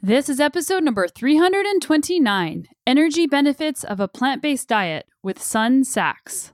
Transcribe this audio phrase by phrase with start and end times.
[0.00, 6.52] This is episode number 329 Energy Benefits of a Plant Based Diet with Sun Sachs.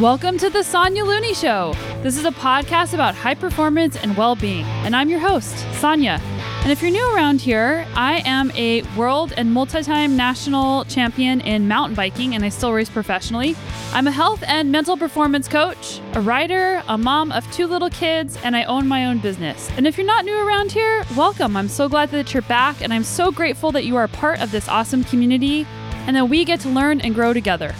[0.00, 1.74] Welcome to the Sonya Looney Show.
[2.02, 6.22] This is a podcast about high performance and well being, and I'm your host, Sonya.
[6.60, 11.40] And if you're new around here, I am a world and multi time national champion
[11.40, 13.56] in mountain biking, and I still race professionally.
[13.92, 18.36] I'm a health and mental performance coach, a writer, a mom of two little kids,
[18.44, 19.70] and I own my own business.
[19.78, 21.56] And if you're not new around here, welcome.
[21.56, 24.50] I'm so glad that you're back, and I'm so grateful that you are part of
[24.50, 25.66] this awesome community
[26.06, 27.74] and that we get to learn and grow together.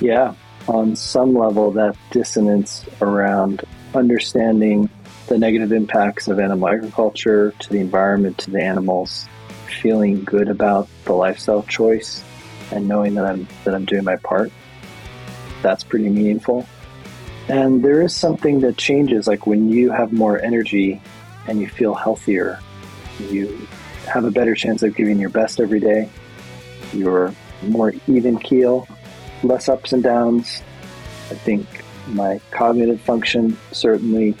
[0.00, 0.34] Yeah,
[0.68, 3.62] on some level, that dissonance around
[3.94, 4.90] understanding
[5.34, 9.26] the negative impacts of animal agriculture to the environment, to the animals,
[9.82, 12.22] feeling good about the lifestyle choice,
[12.70, 14.52] and knowing that I'm that I'm doing my part.
[15.60, 16.68] That's pretty meaningful.
[17.48, 21.02] And there is something that changes, like when you have more energy
[21.48, 22.60] and you feel healthier,
[23.28, 23.66] you
[24.06, 26.08] have a better chance of giving your best every day.
[26.92, 28.86] You're more even keel
[29.42, 30.62] less ups and downs.
[31.28, 31.66] I think
[32.06, 34.36] my cognitive function certainly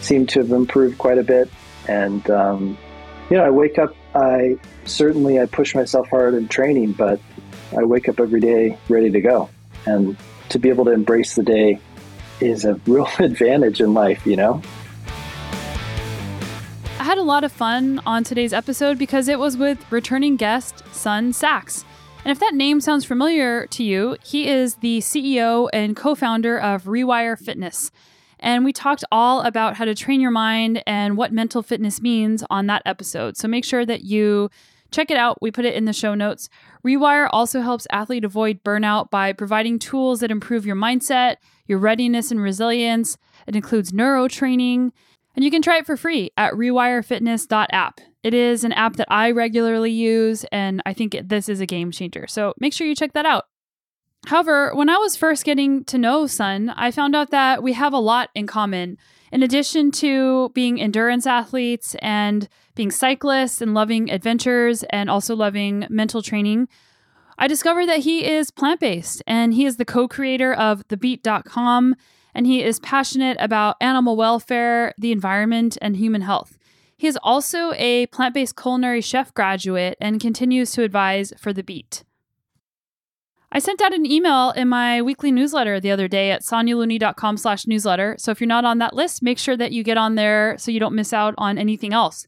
[0.00, 1.50] seemed to have improved quite a bit.
[1.88, 2.78] And, um,
[3.30, 7.20] you know, I wake up, I certainly, I push myself hard in training, but
[7.76, 9.50] I wake up every day ready to go.
[9.86, 10.16] And
[10.50, 11.80] to be able to embrace the day
[12.40, 14.62] is a real advantage in life, you know?
[16.98, 20.82] I had a lot of fun on today's episode because it was with returning guest
[20.92, 21.84] Sun Sachs.
[22.24, 26.58] And if that name sounds familiar to you, he is the CEO and co founder
[26.58, 27.90] of Rewire Fitness.
[28.40, 32.44] And we talked all about how to train your mind and what mental fitness means
[32.50, 33.36] on that episode.
[33.36, 34.50] So make sure that you
[34.90, 35.40] check it out.
[35.42, 36.48] We put it in the show notes.
[36.86, 41.36] Rewire also helps athletes avoid burnout by providing tools that improve your mindset,
[41.66, 43.18] your readiness, and resilience.
[43.46, 44.92] It includes neuro training,
[45.34, 48.00] and you can try it for free at rewirefitness.app.
[48.22, 51.90] It is an app that I regularly use, and I think this is a game
[51.90, 52.26] changer.
[52.26, 53.44] So make sure you check that out.
[54.28, 57.94] However, when I was first getting to know Sun, I found out that we have
[57.94, 58.98] a lot in common.
[59.32, 65.86] In addition to being endurance athletes and being cyclists and loving adventures and also loving
[65.88, 66.68] mental training,
[67.38, 71.96] I discovered that he is plant based and he is the co creator of TheBeet.com
[72.34, 76.58] and he is passionate about animal welfare, the environment, and human health.
[76.98, 81.62] He is also a plant based culinary chef graduate and continues to advise for The
[81.62, 82.04] Beet.
[83.50, 87.66] I sent out an email in my weekly newsletter the other day at sonyalooney.com slash
[87.66, 88.14] newsletter.
[88.18, 90.70] So if you're not on that list, make sure that you get on there so
[90.70, 92.26] you don't miss out on anything else.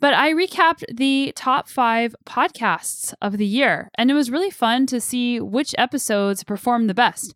[0.00, 4.86] But I recapped the top five podcasts of the year, and it was really fun
[4.86, 7.34] to see which episodes performed the best.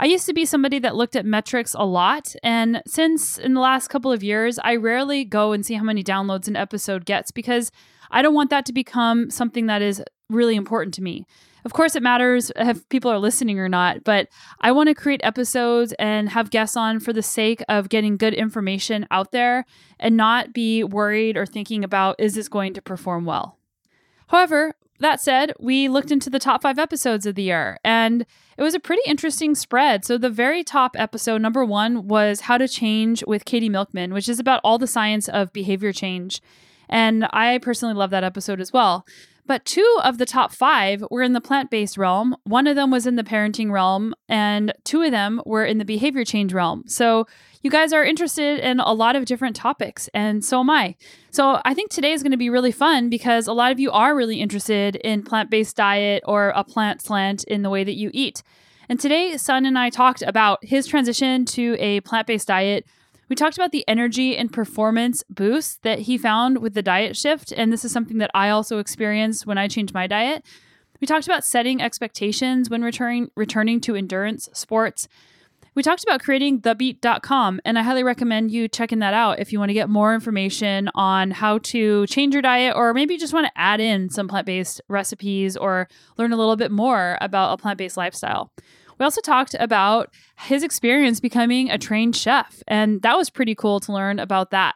[0.00, 2.36] I used to be somebody that looked at metrics a lot.
[2.44, 6.04] And since in the last couple of years, I rarely go and see how many
[6.04, 7.72] downloads an episode gets because
[8.10, 11.26] I don't want that to become something that is really important to me.
[11.64, 14.28] Of course, it matters if people are listening or not, but
[14.60, 18.34] I want to create episodes and have guests on for the sake of getting good
[18.34, 19.64] information out there
[19.98, 23.58] and not be worried or thinking about is this going to perform well.
[24.28, 28.26] However, that said, we looked into the top five episodes of the year and
[28.56, 30.04] it was a pretty interesting spread.
[30.04, 34.28] So, the very top episode, number one, was How to Change with Katie Milkman, which
[34.28, 36.42] is about all the science of behavior change.
[36.88, 39.06] And I personally love that episode as well.
[39.48, 42.36] But two of the top five were in the plant based realm.
[42.44, 45.86] One of them was in the parenting realm, and two of them were in the
[45.86, 46.84] behavior change realm.
[46.86, 47.26] So
[47.62, 50.96] you guys are interested in a lot of different topics, and so am I.
[51.30, 53.90] So I think today is going to be really fun because a lot of you
[53.90, 57.96] are really interested in plant based diet or a plant slant in the way that
[57.96, 58.42] you eat.
[58.90, 62.86] And today, Sun and I talked about his transition to a plant based diet
[63.28, 67.52] we talked about the energy and performance boost that he found with the diet shift.
[67.52, 70.44] And this is something that I also experienced when I changed my diet.
[71.00, 75.08] We talked about setting expectations when returning returning to endurance sports.
[75.74, 79.60] We talked about creating thebeet.com, and I highly recommend you checking that out if you
[79.60, 83.32] want to get more information on how to change your diet or maybe you just
[83.32, 85.86] want to add in some plant based recipes or
[86.16, 88.50] learn a little bit more about a plant based lifestyle.
[88.98, 93.80] We also talked about his experience becoming a trained chef, and that was pretty cool
[93.80, 94.74] to learn about that.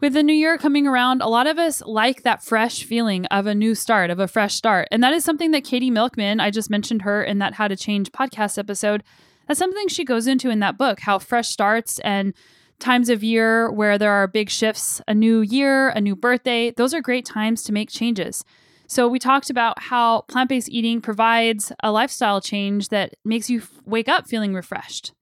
[0.00, 3.46] With the new year coming around, a lot of us like that fresh feeling of
[3.46, 4.88] a new start, of a fresh start.
[4.90, 7.76] And that is something that Katie Milkman, I just mentioned her in that How to
[7.76, 9.04] Change podcast episode,
[9.46, 12.34] that's something she goes into in that book how fresh starts and
[12.80, 16.92] times of year where there are big shifts, a new year, a new birthday, those
[16.92, 18.44] are great times to make changes.
[18.86, 23.62] So, we talked about how plant based eating provides a lifestyle change that makes you
[23.84, 25.12] wake up feeling refreshed.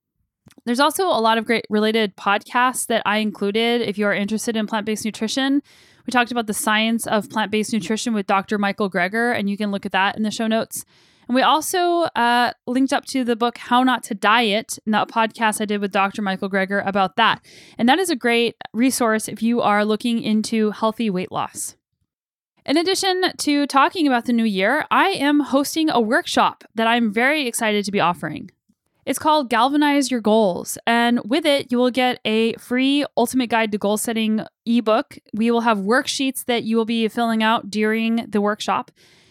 [0.64, 4.56] There's also a lot of great related podcasts that I included if you are interested
[4.56, 5.62] in plant based nutrition.
[6.06, 8.58] We talked about the science of plant based nutrition with Dr.
[8.58, 10.84] Michael Greger, and you can look at that in the show notes.
[11.28, 15.08] And we also uh, linked up to the book How Not to Diet, and that
[15.08, 16.22] podcast I did with Dr.
[16.22, 17.40] Michael Greger about that.
[17.78, 21.76] And that is a great resource if you are looking into healthy weight loss.
[22.66, 27.10] In addition to talking about the new year, I am hosting a workshop that I'm
[27.10, 28.50] very excited to be offering.
[29.06, 33.72] It's called Galvanize Your Goals, and with it, you will get a free Ultimate Guide
[33.72, 35.18] to Goal Setting ebook.
[35.32, 38.90] We will have worksheets that you will be filling out during the workshop.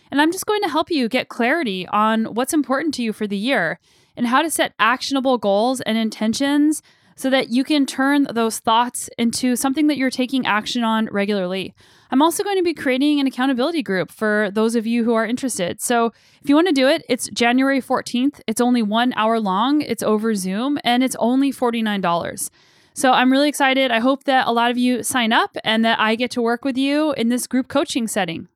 [0.10, 3.28] And I'm just going to help you get clarity on what's important to you for
[3.28, 3.80] the year
[4.18, 6.82] and how to set actionable goals and intentions
[7.16, 11.76] so that you can turn those thoughts into something that you're taking action on regularly.
[12.12, 15.26] I'm also going to be creating an accountability group for those of you who are
[15.26, 15.80] interested.
[15.80, 16.08] So
[16.42, 18.42] if you want to do it, it's January 14th.
[18.48, 22.50] It's only one hour long, it's over Zoom, and it's only $49.
[22.94, 23.92] So I'm really excited.
[23.92, 26.66] I hope that a lot of you sign up and that I get to work
[26.66, 28.48] with you in this group coaching setting.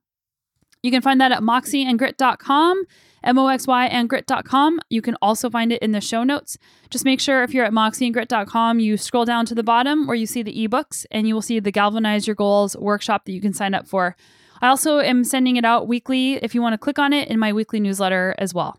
[0.82, 2.84] You can find that at moxyandgrit.com,
[3.24, 4.80] M O X Y and grit.com.
[4.90, 6.56] You can also find it in the show notes.
[6.90, 10.26] Just make sure if you're at moxyandgrit.com, you scroll down to the bottom where you
[10.26, 13.52] see the ebooks and you will see the Galvanize Your Goals workshop that you can
[13.52, 14.16] sign up for.
[14.60, 17.38] I also am sending it out weekly if you want to click on it in
[17.38, 18.78] my weekly newsletter as well.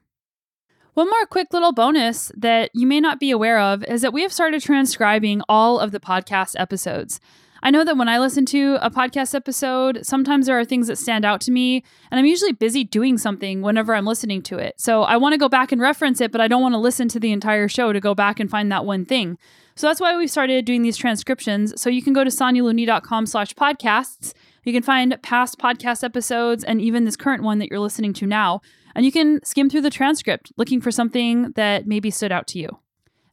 [0.95, 4.21] One more quick little bonus that you may not be aware of is that we
[4.21, 7.19] have started transcribing all of the podcast episodes.
[7.65, 10.99] I know that when I listen to a podcast episode, sometimes there are things that
[10.99, 14.79] stand out to me, and I'm usually busy doing something whenever I'm listening to it.
[14.79, 17.07] So I want to go back and reference it, but I don't want to listen
[17.07, 19.39] to the entire show to go back and find that one thing.
[19.75, 21.73] So that's why we started doing these transcriptions.
[21.81, 24.35] So you can go to sonyalooney.com slash podcasts.
[24.63, 28.27] You can find past podcast episodes and even this current one that you're listening to
[28.27, 28.61] now.
[28.93, 32.59] And you can skim through the transcript looking for something that maybe stood out to
[32.59, 32.77] you.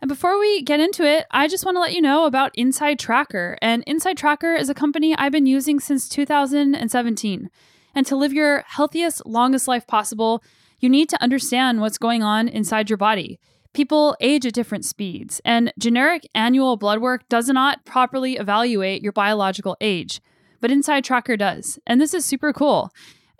[0.02, 2.99] And before we get into it, I just want to let you know about Inside
[2.99, 3.56] Tracker.
[3.62, 7.50] And Inside Tracker is a company I've been using since 2017.
[7.94, 10.43] And to live your healthiest, longest life possible,
[10.81, 13.38] you need to understand what's going on inside your body.
[13.75, 19.12] People age at different speeds, and generic annual blood work does not properly evaluate your
[19.12, 20.20] biological age,
[20.60, 21.78] but Inside Tracker does.
[21.87, 22.90] And this is super cool.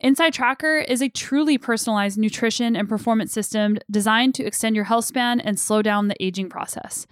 [0.03, 5.05] Inside Tracker is a truly personalized nutrition and performance system designed to extend your health
[5.05, 7.07] span and slow down the aging process.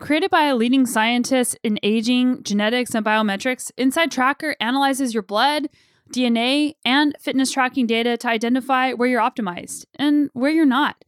[0.00, 5.68] Created by a leading scientist in aging, genetics, and biometrics, Inside Tracker analyzes your blood,
[6.12, 11.04] DNA, and fitness tracking data to identify where you're optimized and where you're not.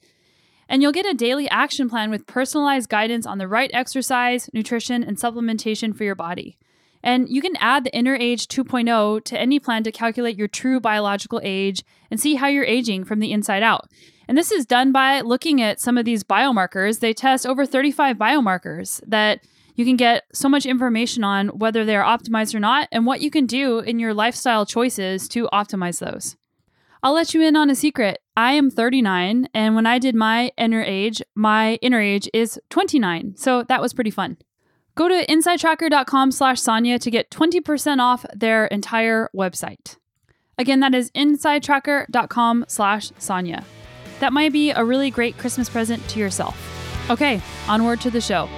[0.68, 5.02] And you'll get a daily action plan with personalized guidance on the right exercise, nutrition,
[5.02, 6.58] and supplementation for your body.
[7.06, 10.80] And you can add the Inner Age 2.0 to any plan to calculate your true
[10.80, 13.88] biological age and see how you're aging from the inside out.
[14.26, 16.98] And this is done by looking at some of these biomarkers.
[16.98, 22.02] They test over 35 biomarkers that you can get so much information on whether they're
[22.02, 26.36] optimized or not and what you can do in your lifestyle choices to optimize those.
[27.04, 28.18] I'll let you in on a secret.
[28.36, 33.34] I am 39, and when I did my inner age, my inner age is 29.
[33.36, 34.38] So that was pretty fun.
[34.96, 39.98] Go to insidetracker.com slash Sonya to get 20% off their entire website.
[40.56, 43.62] Again, that is insidetracker.com slash Sonya.
[44.20, 46.56] That might be a really great Christmas present to yourself.
[47.10, 48.48] Okay, onward to the show.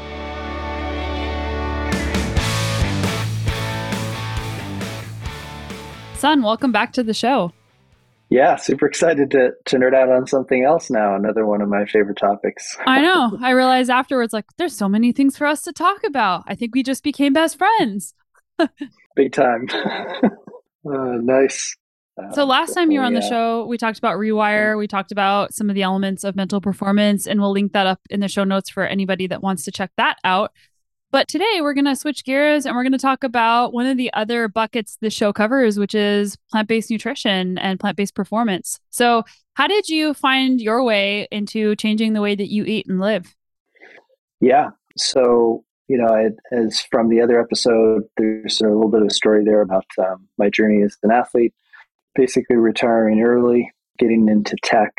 [6.14, 7.52] Sun, welcome back to the show.
[8.30, 11.14] Yeah, super excited to to nerd out on something else now.
[11.14, 12.76] Another one of my favorite topics.
[12.86, 13.38] I know.
[13.42, 16.44] I realized afterwards, like, there's so many things for us to talk about.
[16.46, 18.14] I think we just became best friends.
[19.16, 19.66] Big time.
[20.24, 20.28] uh,
[20.84, 21.74] nice.
[22.32, 24.76] So last time you were on the show, we talked about Rewire.
[24.76, 28.00] We talked about some of the elements of mental performance, and we'll link that up
[28.10, 30.52] in the show notes for anybody that wants to check that out.
[31.10, 33.96] But today we're going to switch gears and we're going to talk about one of
[33.96, 38.78] the other buckets the show covers, which is plant based nutrition and plant based performance.
[38.90, 39.24] So,
[39.54, 43.34] how did you find your way into changing the way that you eat and live?
[44.40, 44.70] Yeah.
[44.98, 49.14] So, you know, I, as from the other episode, there's a little bit of a
[49.14, 51.54] story there about um, my journey as an athlete,
[52.14, 54.92] basically retiring early, getting into tech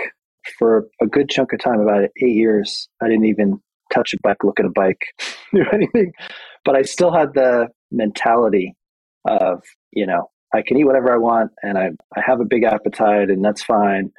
[0.57, 2.89] for a good chunk of time, about eight years.
[2.99, 3.61] I didn't even
[3.93, 5.01] touch a bike, look at a bike,
[5.53, 6.11] do anything.
[6.65, 8.75] But I still had the mentality
[9.27, 12.63] of, you know, I can eat whatever I want and I, I have a big
[12.63, 14.11] appetite and that's fine.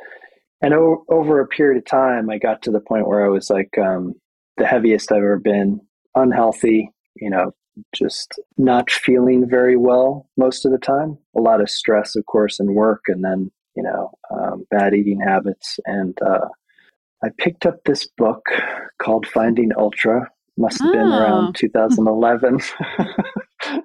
[0.62, 3.50] And o- over a period of time, I got to the point where I was
[3.50, 4.15] like um,
[4.57, 5.81] the heaviest I've ever been,
[6.15, 7.53] unhealthy, you know,
[7.95, 11.19] just not feeling very well most of the time.
[11.37, 15.21] A lot of stress, of course, in work, and then you know um, bad eating
[15.21, 15.79] habits.
[15.87, 16.49] And uh,
[17.23, 18.47] I picked up this book
[19.00, 20.29] called Finding Ultra.
[20.57, 21.19] Must have been Oh.
[21.19, 22.61] around 2011.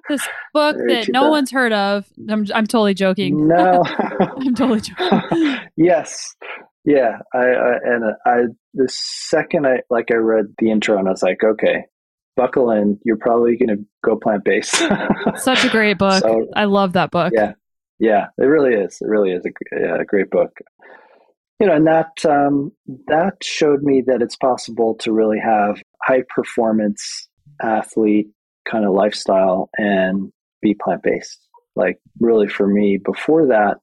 [0.08, 2.06] This book that no one's heard of.
[2.30, 3.46] I'm, I'm totally joking.
[3.48, 3.82] no.
[3.84, 5.56] I'm totally joking.
[5.76, 6.34] yes.
[6.84, 7.18] Yeah.
[7.34, 8.36] I, I and I
[8.72, 11.84] the second I like I read the intro and I was like, okay,
[12.36, 12.98] buckle in.
[13.04, 14.76] You're probably going to go plant based.
[15.36, 16.22] Such a great book.
[16.22, 17.32] So- I love that book.
[17.36, 17.52] Yeah.
[17.98, 18.98] Yeah, it really is.
[19.02, 20.52] It really is a, yeah, a great book.
[21.58, 22.72] You know, and that um,
[23.06, 27.28] that showed me that it's possible to really have high performance
[27.62, 28.28] athlete
[28.70, 31.48] kind of lifestyle and be plant based.
[31.74, 33.78] Like really, for me, before that,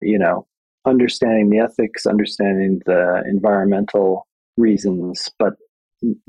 [0.00, 0.46] you know,
[0.86, 4.26] understanding the ethics, understanding the environmental
[4.56, 5.54] reasons, but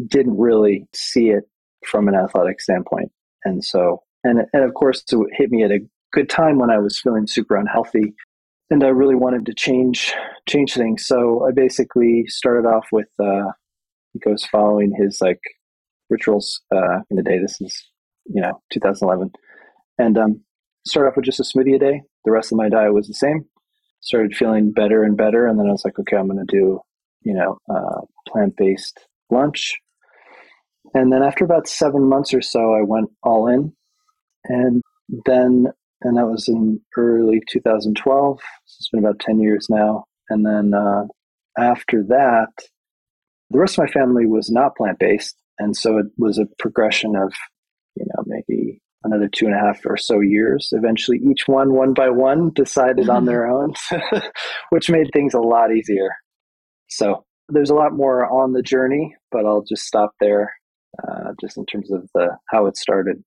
[0.07, 1.43] didn't really see it
[1.85, 3.11] from an athletic standpoint.
[3.43, 5.79] And so, and and of course, it hit me at a
[6.11, 8.13] good time when I was feeling super unhealthy,
[8.71, 10.13] and I really wanted to change
[10.47, 11.05] change things.
[11.05, 13.51] So I basically started off with uh,
[14.23, 15.41] goes following his like
[16.09, 17.37] rituals uh, in the day.
[17.37, 17.91] This is
[18.25, 19.31] you know 2011,
[19.99, 20.41] and um,
[20.87, 22.01] started off with just a smoothie a day.
[22.25, 23.45] The rest of my diet was the same.
[23.99, 26.79] Started feeling better and better, and then I was like, okay, I'm going to do
[27.23, 29.77] you know uh, plant based lunch.
[30.93, 33.73] And then after about seven months or so, I went all in,
[34.45, 34.81] and
[35.25, 35.67] then
[36.03, 38.39] and that was in early 2012.
[38.39, 40.05] So it's been about 10 years now.
[40.29, 41.03] And then uh,
[41.57, 42.49] after that,
[43.49, 45.35] the rest of my family was not plant based.
[45.59, 47.33] And so it was a progression of,
[47.95, 50.69] you know, maybe another two and a half or so years.
[50.71, 53.73] Eventually, each one, one by one, decided on their own,
[54.69, 56.09] which made things a lot easier.
[56.89, 60.53] So there's a lot more on the journey, but I'll just stop there,
[61.03, 63.23] uh, just in terms of the how it started.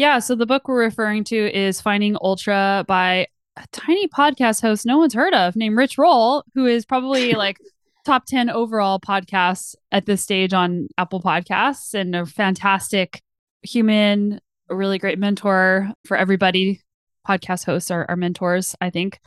[0.00, 3.26] Yeah, so the book we're referring to is Finding Ultra by
[3.58, 7.58] a tiny podcast host no one's heard of named Rich Roll, who is probably like
[8.06, 13.20] top 10 overall podcasts at this stage on Apple Podcasts and a fantastic
[13.60, 14.40] human,
[14.70, 16.80] a really great mentor for everybody.
[17.28, 19.20] Podcast hosts are, are mentors, I think.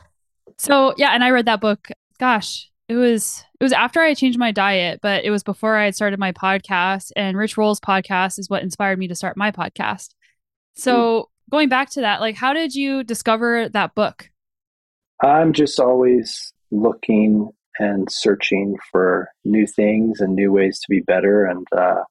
[0.58, 1.86] So, yeah, and I read that book.
[2.18, 5.84] Gosh, it was it was after I changed my diet, but it was before I
[5.84, 9.52] had started my podcast and Rich Roll's podcast is what inspired me to start my
[9.52, 10.08] podcast.
[10.74, 14.30] So going back to that, like how did you discover that book?
[15.22, 21.44] I'm just always looking and searching for new things and new ways to be better.
[21.44, 22.02] And uh,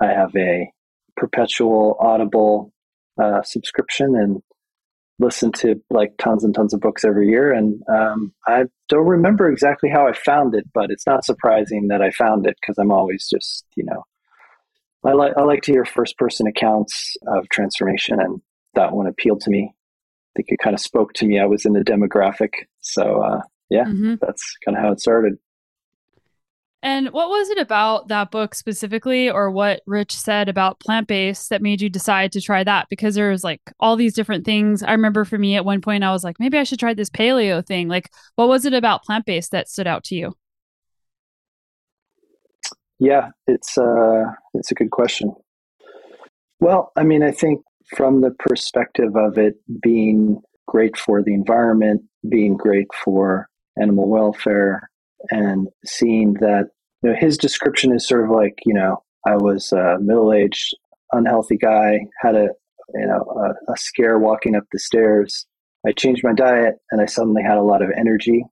[0.00, 0.70] I have a
[1.16, 2.72] perpetual Audible
[3.22, 4.42] uh, subscription and
[5.18, 7.52] listen to like tons and tons of books every year.
[7.52, 12.00] And um, I don't remember exactly how I found it, but it's not surprising that
[12.00, 14.04] I found it because I'm always just, you know,
[15.04, 18.40] I like I like to hear first person accounts of transformation, and
[18.74, 19.72] that one appealed to me.
[19.72, 21.40] I think it kind of spoke to me.
[21.40, 23.40] I was in the demographic, so uh,
[23.70, 24.18] yeah, Mhm.
[24.20, 25.38] that's kind of how it started.
[26.82, 31.50] And what was it about that book specifically, or what Rich said about plant based
[31.50, 32.86] that made you decide to try that?
[32.88, 34.82] Because there was like all these different things.
[34.82, 37.10] I remember for me at one point, I was like, maybe I should try this
[37.10, 37.88] paleo thing.
[37.88, 40.34] Like, what was it about plant based that stood out to you?
[43.00, 45.34] Yeah, it's uh, it's a good question.
[46.60, 47.62] Well, I mean, I think
[47.96, 53.48] from the perspective of it being great for the environment, being great for
[53.80, 54.90] animal welfare,
[55.30, 56.66] and seeing that
[57.02, 60.76] you know his description is sort of like you know I was a middle aged,
[61.12, 62.48] unhealthy guy, had a
[62.94, 65.46] you know a, a scare walking up the stairs.
[65.86, 68.44] I changed my diet, and I suddenly had a lot of energy,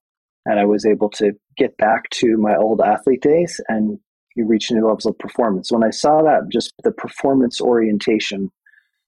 [0.46, 3.98] and I was able to get back to my old athlete days and
[4.38, 5.70] you reach new levels of performance.
[5.72, 8.50] When I saw that, just the performance orientation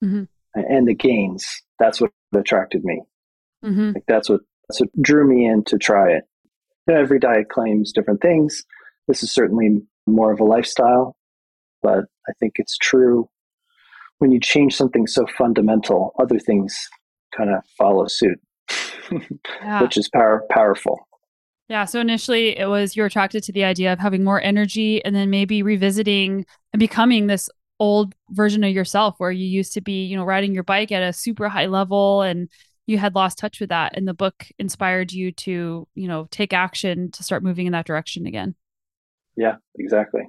[0.03, 0.27] Mhm.
[0.53, 1.45] and the gains,
[1.79, 3.01] that's what attracted me.
[3.63, 3.91] Mm-hmm.
[3.93, 6.23] Like that's what that's what drew me in to try it.
[6.89, 8.63] Every diet claims different things.
[9.07, 11.15] This is certainly more of a lifestyle,
[11.81, 13.29] but I think it's true
[14.19, 16.75] when you change something so fundamental, other things
[17.35, 18.39] kind of follow suit,
[19.61, 19.81] Yeah.
[19.81, 21.07] which is power powerful.
[21.71, 21.85] Yeah.
[21.85, 25.29] So initially it was you're attracted to the idea of having more energy and then
[25.29, 27.49] maybe revisiting and becoming this
[27.79, 31.01] old version of yourself where you used to be, you know, riding your bike at
[31.01, 32.49] a super high level and
[32.87, 33.95] you had lost touch with that.
[33.95, 37.85] And the book inspired you to, you know, take action to start moving in that
[37.85, 38.53] direction again.
[39.37, 40.23] Yeah, exactly.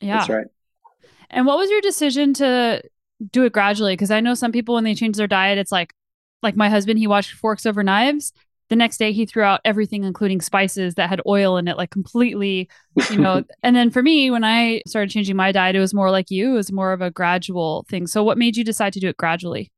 [0.00, 0.18] Yeah.
[0.18, 0.46] That's right.
[1.28, 2.84] And what was your decision to
[3.32, 3.94] do it gradually?
[3.94, 5.92] Because I know some people when they change their diet, it's like
[6.40, 8.32] like my husband, he watched Forks Over Knives.
[8.74, 11.90] The next day he threw out everything including spices that had oil in it like
[11.90, 12.68] completely
[13.08, 13.44] you know.
[13.62, 16.54] And then for me when i started changing my diet it was more like you
[16.54, 18.08] it was more of a gradual thing.
[18.08, 19.70] So what made you decide to do it gradually?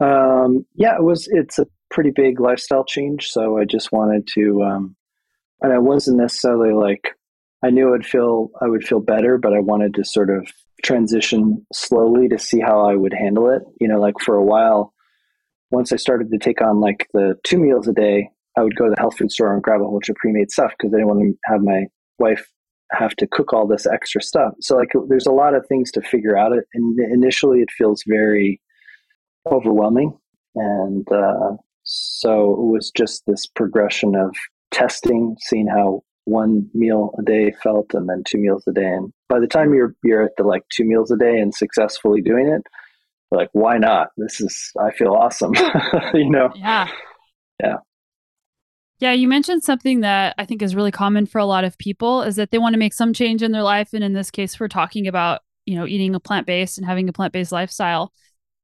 [0.00, 3.30] Um, yeah it was it's a pretty big lifestyle change.
[3.30, 4.96] So i just wanted to um,
[5.62, 7.16] and i wasn't necessarily like
[7.62, 10.46] i knew i'd feel i would feel better but i wanted to sort of
[10.84, 13.62] transition slowly to see how i would handle it.
[13.80, 14.93] You know like for a while
[15.74, 18.84] once I started to take on like the two meals a day, I would go
[18.84, 20.98] to the health food store and grab a whole bunch of pre-made stuff because I
[20.98, 21.86] didn't want to have my
[22.18, 22.48] wife
[22.92, 24.52] have to cook all this extra stuff.
[24.60, 26.52] So like there's a lot of things to figure out.
[26.52, 28.60] It and initially it feels very
[29.50, 30.16] overwhelming,
[30.54, 34.34] and uh, so it was just this progression of
[34.70, 38.86] testing, seeing how one meal a day felt, and then two meals a day.
[38.86, 42.20] And by the time you're you're at the like two meals a day and successfully
[42.20, 42.62] doing it,
[43.36, 44.08] like why not?
[44.16, 45.52] This is i feel awesome
[46.14, 46.50] you know?
[46.54, 46.88] Yeah.
[47.62, 47.76] Yeah.
[48.98, 52.22] Yeah you mentioned something that i think is really common for a lot of people
[52.22, 54.58] is that they want to make some change in their life and in this case
[54.58, 58.12] we're talking about you know eating a plant-based and having a plant-based lifestyle.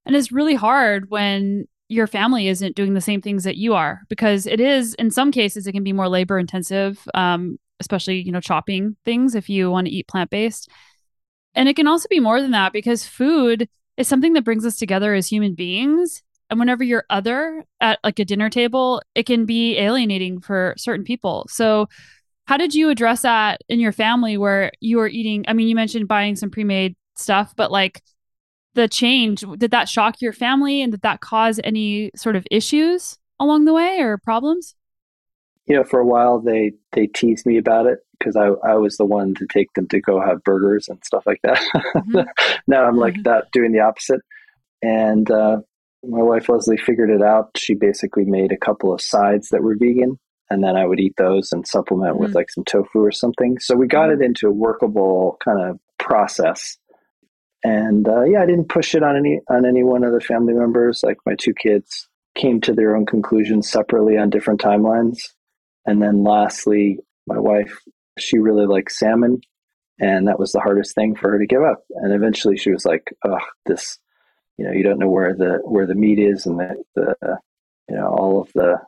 [0.06, 4.02] And it's really hard when your family isn't doing the same things that you are
[4.08, 8.32] because it is in some cases it can be more labor intensive um, especially you
[8.32, 10.68] know chopping things if you want to eat plant-based.
[11.54, 13.68] And it can also be more than that because food
[14.00, 16.22] is something that brings us together as human beings.
[16.48, 21.04] And whenever you're other at like a dinner table, it can be alienating for certain
[21.04, 21.46] people.
[21.48, 21.88] So,
[22.46, 25.44] how did you address that in your family where you were eating?
[25.46, 28.02] I mean, you mentioned buying some pre made stuff, but like
[28.74, 33.18] the change, did that shock your family and did that cause any sort of issues
[33.38, 34.74] along the way or problems?
[35.66, 38.96] You know, for a while they they teased me about it because I, I was
[38.96, 41.60] the one to take them to go have burgers and stuff like that.
[41.74, 42.20] Mm-hmm.
[42.66, 43.22] now I'm like mm-hmm.
[43.22, 44.20] that, doing the opposite.
[44.82, 45.58] And uh,
[46.04, 47.50] my wife Leslie figured it out.
[47.56, 50.18] She basically made a couple of sides that were vegan,
[50.50, 52.22] and then I would eat those and supplement mm-hmm.
[52.22, 53.58] with like some tofu or something.
[53.58, 54.22] So we got mm-hmm.
[54.22, 56.76] it into a workable kind of process.
[57.62, 60.54] And uh, yeah, I didn't push it on any on any one of the family
[60.54, 61.02] members.
[61.02, 65.18] Like my two kids came to their own conclusions separately on different timelines.
[65.86, 67.78] And then lastly, my wife
[68.20, 69.40] she really likes salmon,
[69.98, 71.84] and that was the hardest thing for her to give up.
[71.90, 73.98] And eventually, she was like, "Oh, this,
[74.56, 77.38] you know, you don't know where the where the meat is, and the, the
[77.88, 78.78] you know, all of the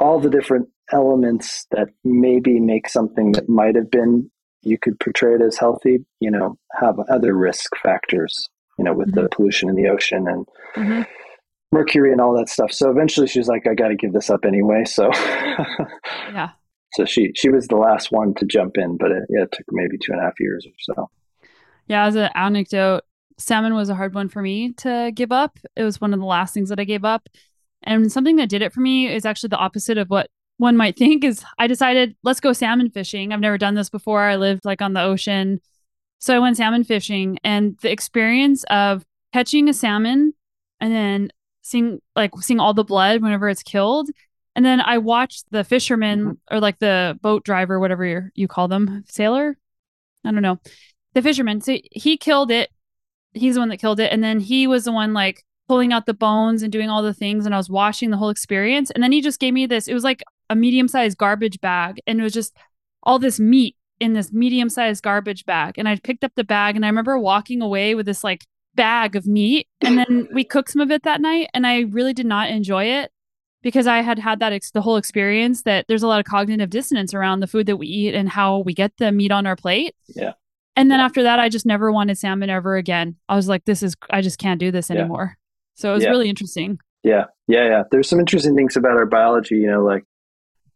[0.00, 4.30] all the different elements that maybe make something that might have been
[4.62, 9.08] you could portray it as healthy, you know, have other risk factors, you know, with
[9.08, 9.22] mm-hmm.
[9.22, 11.02] the pollution in the ocean and." Mm-hmm
[11.72, 12.72] mercury and all that stuff.
[12.72, 14.84] So eventually she was like, I got to give this up anyway.
[14.84, 15.10] So
[16.32, 16.50] yeah,
[16.94, 19.66] so she she was the last one to jump in, but it, yeah, it took
[19.70, 21.10] maybe two and a half years or so.
[21.86, 23.02] Yeah, as an anecdote,
[23.38, 25.58] salmon was a hard one for me to give up.
[25.76, 27.28] It was one of the last things that I gave up.
[27.82, 30.96] And something that did it for me is actually the opposite of what one might
[30.96, 33.32] think is I decided, let's go salmon fishing.
[33.32, 34.22] I've never done this before.
[34.22, 35.60] I lived like on the ocean.
[36.18, 40.34] So I went salmon fishing and the experience of catching a salmon
[40.80, 41.30] and then
[41.62, 44.10] seeing like seeing all the blood whenever it's killed
[44.58, 46.56] and then I watched the fisherman mm-hmm.
[46.56, 49.56] or like the boat driver, whatever you call them, sailor.
[50.24, 50.58] I don't know.
[51.14, 51.60] The fisherman.
[51.60, 52.68] So he killed it.
[53.34, 54.10] He's the one that killed it.
[54.10, 57.14] And then he was the one like pulling out the bones and doing all the
[57.14, 57.46] things.
[57.46, 58.90] And I was watching the whole experience.
[58.90, 59.86] And then he just gave me this.
[59.86, 62.00] It was like a medium sized garbage bag.
[62.08, 62.56] And it was just
[63.04, 65.74] all this meat in this medium sized garbage bag.
[65.78, 68.44] And I picked up the bag and I remember walking away with this like
[68.74, 69.68] bag of meat.
[69.82, 71.48] And then we cooked some of it that night.
[71.54, 73.12] And I really did not enjoy it
[73.62, 76.70] because I had had that ex- the whole experience that there's a lot of cognitive
[76.70, 79.56] dissonance around the food that we eat and how we get the meat on our
[79.56, 79.94] plate.
[80.08, 80.32] Yeah.
[80.76, 81.06] And then yeah.
[81.06, 83.16] after that, I just never wanted salmon ever again.
[83.28, 85.34] I was like, this is, I just can't do this anymore.
[85.36, 85.44] Yeah.
[85.74, 86.10] So it was yeah.
[86.10, 86.78] really interesting.
[87.02, 87.24] Yeah.
[87.48, 87.64] Yeah.
[87.64, 87.82] Yeah.
[87.90, 89.56] There's some interesting things about our biology.
[89.56, 90.04] You know, like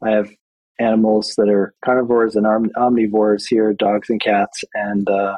[0.02, 0.30] I have
[0.78, 4.64] animals that are carnivores and omnivores here, dogs and cats.
[4.74, 5.36] And uh,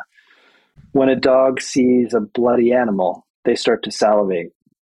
[0.92, 4.52] when a dog sees a bloody animal, they start to salivate.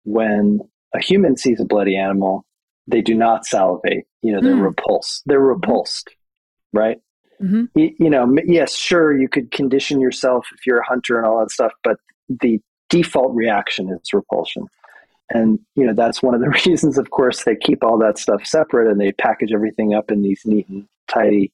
[0.05, 0.61] When
[0.95, 2.45] a human sees a bloody animal,
[2.87, 4.07] they do not salivate.
[4.23, 4.63] You know, they're mm.
[4.63, 5.23] repulsed.
[5.27, 5.61] They're mm-hmm.
[5.61, 6.11] repulsed,
[6.73, 6.99] right?
[7.43, 7.79] Mm-hmm.
[7.79, 11.41] You, you know, yes, sure, you could condition yourself if you're a hunter and all
[11.41, 14.67] that stuff, but the default reaction is repulsion.
[15.31, 18.47] And, you know, that's one of the reasons, of course, they keep all that stuff
[18.47, 21.53] separate and they package everything up in these neat and tidy,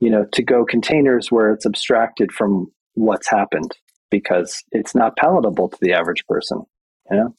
[0.00, 3.76] you know, to go containers where it's abstracted from what's happened
[4.10, 6.62] because it's not palatable to the average person,
[7.10, 7.34] you know?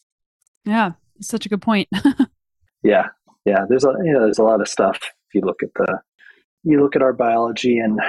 [0.65, 1.89] Yeah such a good point.
[2.83, 3.07] yeah,
[3.45, 3.65] yeah.
[3.67, 4.97] There's a you know there's a lot of stuff.
[4.97, 5.99] If you look at the
[6.63, 7.99] you look at our biology and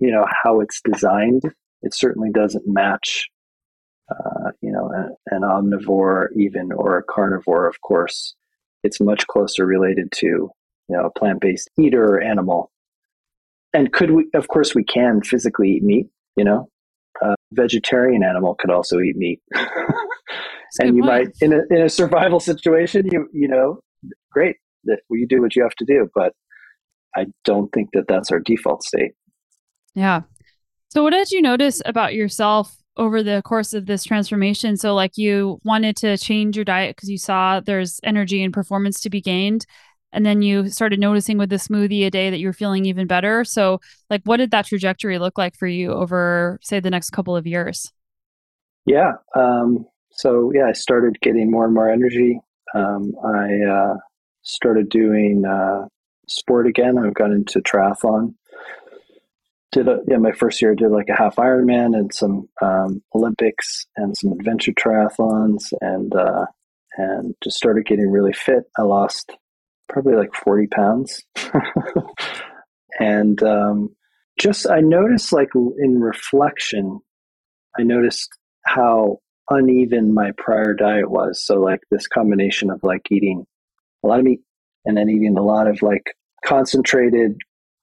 [0.00, 1.42] you know how it's designed,
[1.82, 3.28] it certainly doesn't match.
[4.10, 8.34] Uh, you know, an, an omnivore even or a carnivore, of course.
[8.82, 10.50] it's much closer related to
[10.88, 12.70] you know a plant-based eater or animal
[13.72, 16.68] and could we of course we can physically eat meat you know
[17.22, 19.40] a vegetarian animal could also eat meat
[20.80, 21.26] and you point.
[21.26, 23.80] might in a, in a survival situation you you know
[24.30, 26.32] great that you do what you have to do but
[27.16, 29.12] i don't think that that's our default state.
[29.94, 30.22] Yeah.
[30.90, 34.76] So what did you notice about yourself over the course of this transformation?
[34.76, 39.00] So like you wanted to change your diet because you saw there's energy and performance
[39.00, 39.66] to be gained
[40.12, 43.06] and then you started noticing with the smoothie a day that you were feeling even
[43.06, 43.44] better.
[43.44, 47.36] So like what did that trajectory look like for you over say the next couple
[47.36, 47.92] of years?
[48.86, 52.40] Yeah um, so yeah i started getting more and more energy
[52.74, 53.94] um, i uh,
[54.42, 55.86] started doing uh,
[56.28, 58.34] sport again i've got into triathlon
[59.70, 63.02] did a, yeah my first year I did like a half Ironman and some um,
[63.14, 66.46] Olympics and some adventure triathlons and uh,
[66.98, 68.64] and just started getting really fit.
[68.76, 69.32] I lost
[69.88, 71.22] probably like 40 pounds.
[73.00, 73.94] and um,
[74.38, 77.00] just, I noticed like in reflection,
[77.78, 78.28] I noticed
[78.66, 79.18] how
[79.50, 81.44] uneven my prior diet was.
[81.44, 83.46] So, like this combination of like eating
[84.04, 84.40] a lot of meat
[84.84, 87.36] and then eating a lot of like concentrated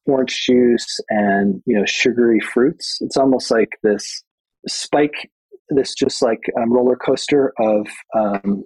[0.06, 2.99] orange juice and, you know, sugary fruits.
[3.01, 4.23] It's almost like this
[4.67, 5.32] spike,
[5.69, 8.63] this just like um, roller coaster of um,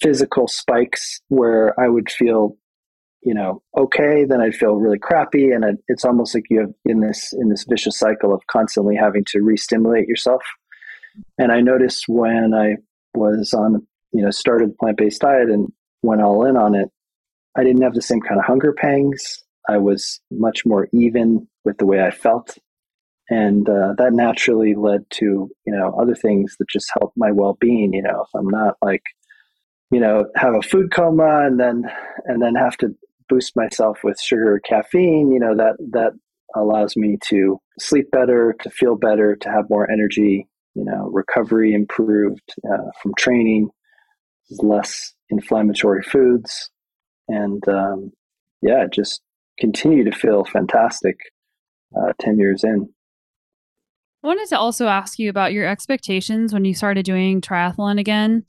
[0.00, 2.56] physical spikes where I would feel,
[3.22, 7.00] you know, okay, then I'd feel really crappy, and it's almost like you have in
[7.00, 10.42] this in this vicious cycle of constantly having to re-stimulate yourself.
[11.38, 12.76] And I noticed when I
[13.14, 15.68] was on, you know, started plant based diet and
[16.02, 16.88] went all in on it,
[17.56, 19.42] I didn't have the same kind of hunger pangs.
[19.68, 22.56] I was much more even with the way I felt.
[23.30, 27.58] And uh, that naturally led to, you know, other things that just help my well
[27.60, 27.92] being.
[27.92, 29.02] You know, if I'm not like
[29.90, 31.84] you know, have a food coma and then
[32.26, 32.94] and then have to
[33.28, 36.12] boost myself with sugar or caffeine, you know, that that
[36.54, 40.46] allows me to sleep better, to feel better, to have more energy,
[40.78, 43.68] you know, recovery improved uh, from training,
[44.60, 46.70] less inflammatory foods,
[47.26, 48.12] and um,
[48.62, 49.20] yeah, just
[49.58, 51.16] continue to feel fantastic
[51.96, 52.88] uh, 10 years in.
[54.22, 58.44] I wanted to also ask you about your expectations when you started doing triathlon again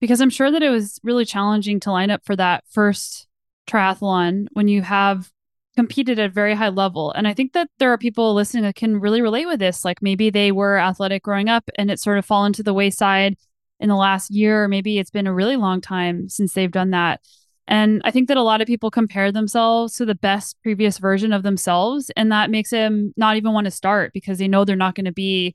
[0.00, 3.26] because I'm sure that it was really challenging to line up for that first
[3.68, 5.30] triathlon when you have
[5.76, 7.12] competed at a very high level.
[7.12, 9.84] And I think that there are people listening that can really relate with this.
[9.84, 13.36] Like maybe they were athletic growing up and it's sort of fallen to the wayside
[13.80, 17.20] in the last year, maybe it's been a really long time since they've done that.
[17.68, 21.32] And I think that a lot of people compare themselves to the best previous version
[21.32, 22.10] of themselves.
[22.16, 25.06] And that makes them not even want to start because they know they're not going
[25.06, 25.52] to be,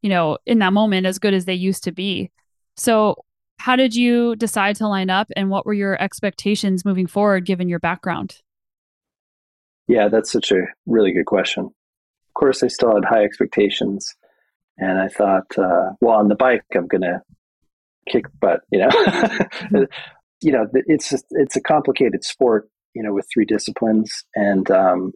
[0.00, 2.30] you know, in that moment as good as they used to be.
[2.76, 3.16] So,
[3.58, 7.68] how did you decide to line up and what were your expectations moving forward given
[7.68, 8.38] your background?
[9.90, 11.64] Yeah, that's such a really good question.
[11.64, 14.14] Of course, I still had high expectations.
[14.78, 17.20] And I thought, uh, well, on the bike, I'm going to
[18.08, 18.88] kick butt, you know?
[20.42, 24.24] you know, it's, just, it's a complicated sport, you know, with three disciplines.
[24.36, 25.10] And um,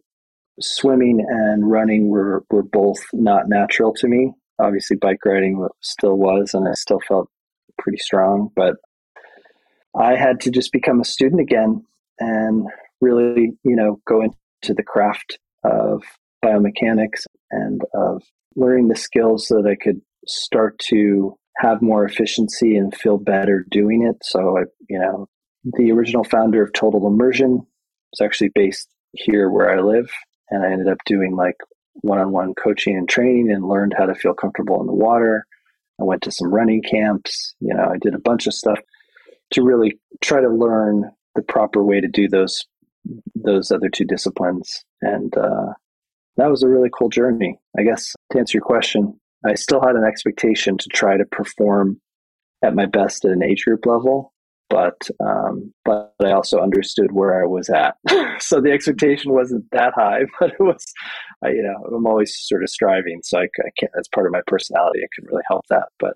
[0.59, 4.33] swimming and running were, were both not natural to me.
[4.59, 7.29] Obviously, bike riding still was, and I still felt
[7.77, 8.49] pretty strong.
[8.57, 8.75] But
[9.97, 11.85] I had to just become a student again
[12.19, 12.67] and
[12.99, 14.35] really, you know, go into
[14.73, 16.03] the craft of
[16.43, 18.23] biomechanics and of
[18.55, 23.65] learning the skills so that I could start to have more efficiency and feel better
[23.69, 24.17] doing it.
[24.23, 25.27] So, I, you know,
[25.63, 27.61] the original founder of Total Immersion
[28.11, 30.09] was actually based here where I live.
[30.49, 31.55] And I ended up doing like
[32.01, 35.45] one on one coaching and training and learned how to feel comfortable in the water.
[35.99, 37.55] I went to some running camps.
[37.59, 38.79] You know, I did a bunch of stuff
[39.51, 42.65] to really try to learn the proper way to do those
[43.35, 45.73] those other two disciplines, and uh,
[46.37, 47.59] that was a really cool journey.
[47.77, 51.99] I guess to answer your question, I still had an expectation to try to perform
[52.63, 54.33] at my best at an age group level,
[54.69, 57.95] but um, but I also understood where I was at.
[58.41, 60.83] so the expectation wasn't that high, but it was,
[61.43, 63.21] I, you know, I'm always sort of striving.
[63.23, 63.91] So I, I can't.
[63.93, 64.99] That's part of my personality.
[65.03, 65.87] I can really help that.
[65.99, 66.13] But.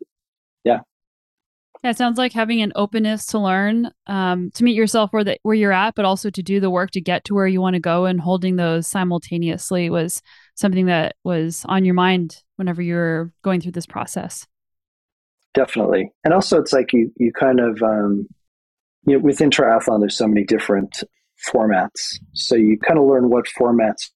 [1.84, 5.40] Yeah, it sounds like having an openness to learn, um, to meet yourself where that
[5.44, 7.76] where you're at, but also to do the work to get to where you want
[7.76, 10.22] to go, and holding those simultaneously was
[10.56, 14.46] something that was on your mind whenever you were going through this process.
[15.54, 18.28] Definitely, and also it's like you you kind of um,
[19.06, 21.04] you know, within triathlon, there's so many different
[21.48, 22.20] formats.
[22.34, 24.12] So you kind of learn what format's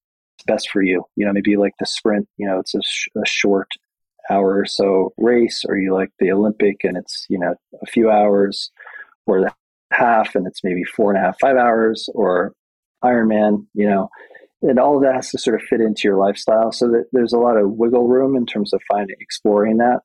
[0.46, 1.04] best for you.
[1.16, 3.70] You know, maybe like the sprint, you know, it's a, sh- a short
[4.30, 8.10] hour or so race, or you like the Olympic and it's, you know, a few
[8.10, 8.72] hours,
[9.26, 9.54] or the
[9.92, 12.54] half and it's maybe four and a half, five hours, or
[13.04, 14.10] Ironman, you know,
[14.64, 16.72] and all of that has to sort of fit into your lifestyle.
[16.72, 20.00] So that there's a lot of wiggle room in terms of finding, exploring that.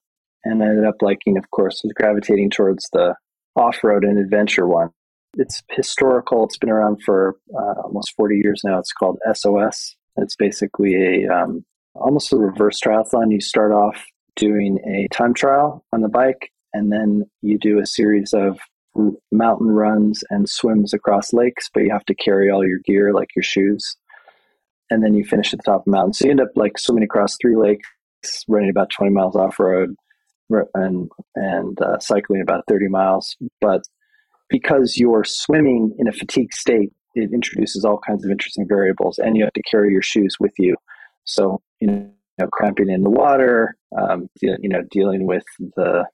[0.45, 3.15] And I ended up liking, of course, gravitating towards the
[3.57, 4.91] off road and adventure one.
[5.37, 6.45] It's historical.
[6.45, 8.79] It's been around for uh, almost 40 years now.
[8.79, 9.95] It's called SOS.
[10.17, 11.65] It's basically a um,
[12.01, 13.33] almost a reverse triathlon.
[13.33, 14.05] You start off
[14.37, 18.59] doing a time trial on the bike, and then you do a series of
[19.31, 23.29] mountain runs and swims across lakes, but you have to carry all your gear, like
[23.37, 23.97] your shoes.
[24.91, 26.15] And then you finish at the top of the mountain.
[26.15, 27.87] So you end up like swimming across three lakes,
[28.49, 29.95] running about 20 miles off road,
[30.75, 33.37] and and uh, cycling about 30 miles.
[33.61, 33.83] But
[34.49, 39.37] because you're swimming in a fatigue state, it introduces all kinds of interesting variables, and
[39.37, 40.77] you have to carry your shoes with you.
[41.29, 45.45] So you know, cramping in the water, um, you know, dealing with
[45.77, 46.07] the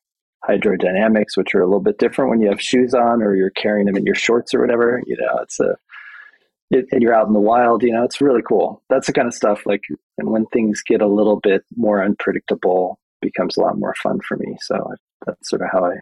[0.49, 3.87] hydrodynamics, which are a little bit different when you have shoes on or you're carrying
[3.87, 5.03] them in your shorts or whatever.
[5.07, 5.77] You know, it's a
[6.71, 7.83] it, and you're out in the wild.
[7.83, 8.83] You know, it's really cool.
[8.89, 9.83] That's the kind of stuff like,
[10.19, 14.37] and when things get a little bit more unpredictable, becomes a lot more fun for
[14.37, 14.57] me.
[14.61, 14.95] So
[15.27, 15.97] that's sort of how I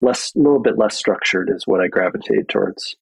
[0.00, 2.96] less, a little bit less structured is what I gravitate towards.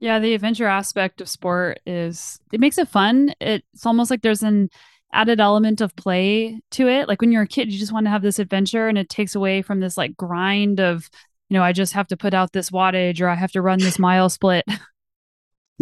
[0.00, 3.34] Yeah, the adventure aspect of sport is it makes it fun.
[3.40, 4.70] It's almost like there's an
[5.12, 7.06] added element of play to it.
[7.06, 9.34] Like when you're a kid, you just want to have this adventure and it takes
[9.34, 11.10] away from this like grind of,
[11.50, 13.78] you know, I just have to put out this wattage or I have to run
[13.78, 14.64] this mile split.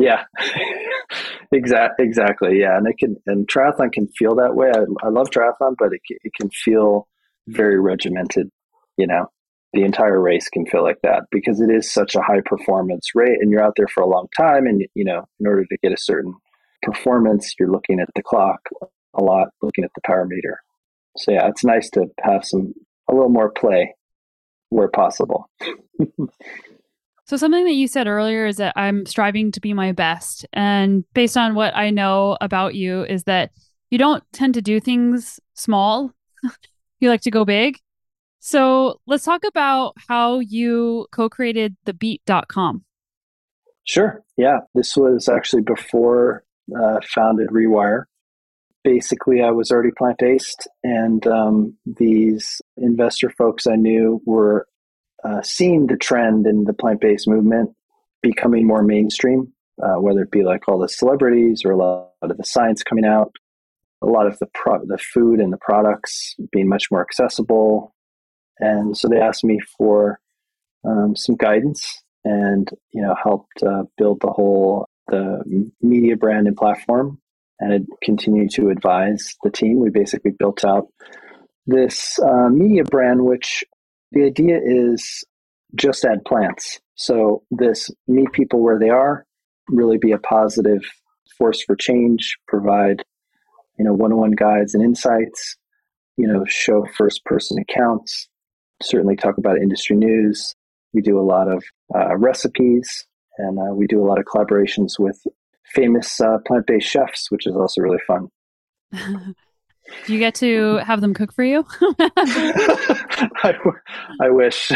[0.00, 0.26] Yeah.
[1.52, 2.06] exactly.
[2.06, 2.60] Exactly.
[2.60, 2.76] Yeah.
[2.76, 4.70] And it can, and triathlon can feel that way.
[4.72, 7.08] I, I love triathlon, but it, it can feel
[7.48, 8.48] very regimented,
[8.96, 9.26] you know,
[9.72, 13.38] the entire race can feel like that because it is such a high performance rate
[13.40, 14.66] and you're out there for a long time.
[14.66, 16.34] And, you know, in order to get a certain
[16.82, 18.60] performance, you're looking at the clock
[19.14, 20.60] a lot, looking at the power meter.
[21.18, 22.72] So yeah, it's nice to have some
[23.08, 23.94] a little more play
[24.70, 25.50] where possible.
[27.24, 31.04] so something that you said earlier is that I'm striving to be my best, and
[31.14, 33.50] based on what I know about you, is that
[33.90, 36.12] you don't tend to do things small.
[37.00, 37.78] you like to go big.
[38.40, 42.84] So let's talk about how you co-created the beet.com.
[43.84, 44.22] Sure.
[44.36, 44.58] Yeah.
[44.74, 46.44] This was actually before
[46.76, 48.04] uh, founded Rewire
[48.88, 54.66] basically I was already plant based, and um, these investor folks I knew were
[55.24, 57.70] uh, seeing the trend in the plant based movement
[58.22, 62.36] becoming more mainstream, uh, whether it be like all the celebrities or a lot of
[62.36, 63.32] the science coming out,
[64.02, 67.94] a lot of the pro- the food and the products being much more accessible,
[68.60, 70.18] and so they asked me for
[70.84, 76.56] um, some guidance and you know helped uh, build the whole the media brand and
[76.56, 77.18] platform
[77.60, 79.80] and continued to advise the team.
[79.80, 80.88] We basically built out
[81.66, 83.64] this uh, media brand, which
[84.12, 85.24] the idea is
[85.74, 86.78] just add plants.
[86.94, 89.24] So this meet people where they are,
[89.68, 90.82] really be a positive
[91.36, 93.04] force for change, provide
[93.78, 95.56] you know one-on-one guides and insights,
[96.16, 98.28] you know show first-person accounts,
[98.82, 100.54] certainly talk about industry news.
[100.92, 101.64] We do a lot of
[101.94, 105.20] uh, recipes, and uh, we do a lot of collaborations with
[105.74, 108.28] famous uh, plant based chefs, which is also really fun.
[110.06, 111.64] Do you get to have them cook for you?
[112.00, 113.54] I,
[114.20, 114.70] I wish.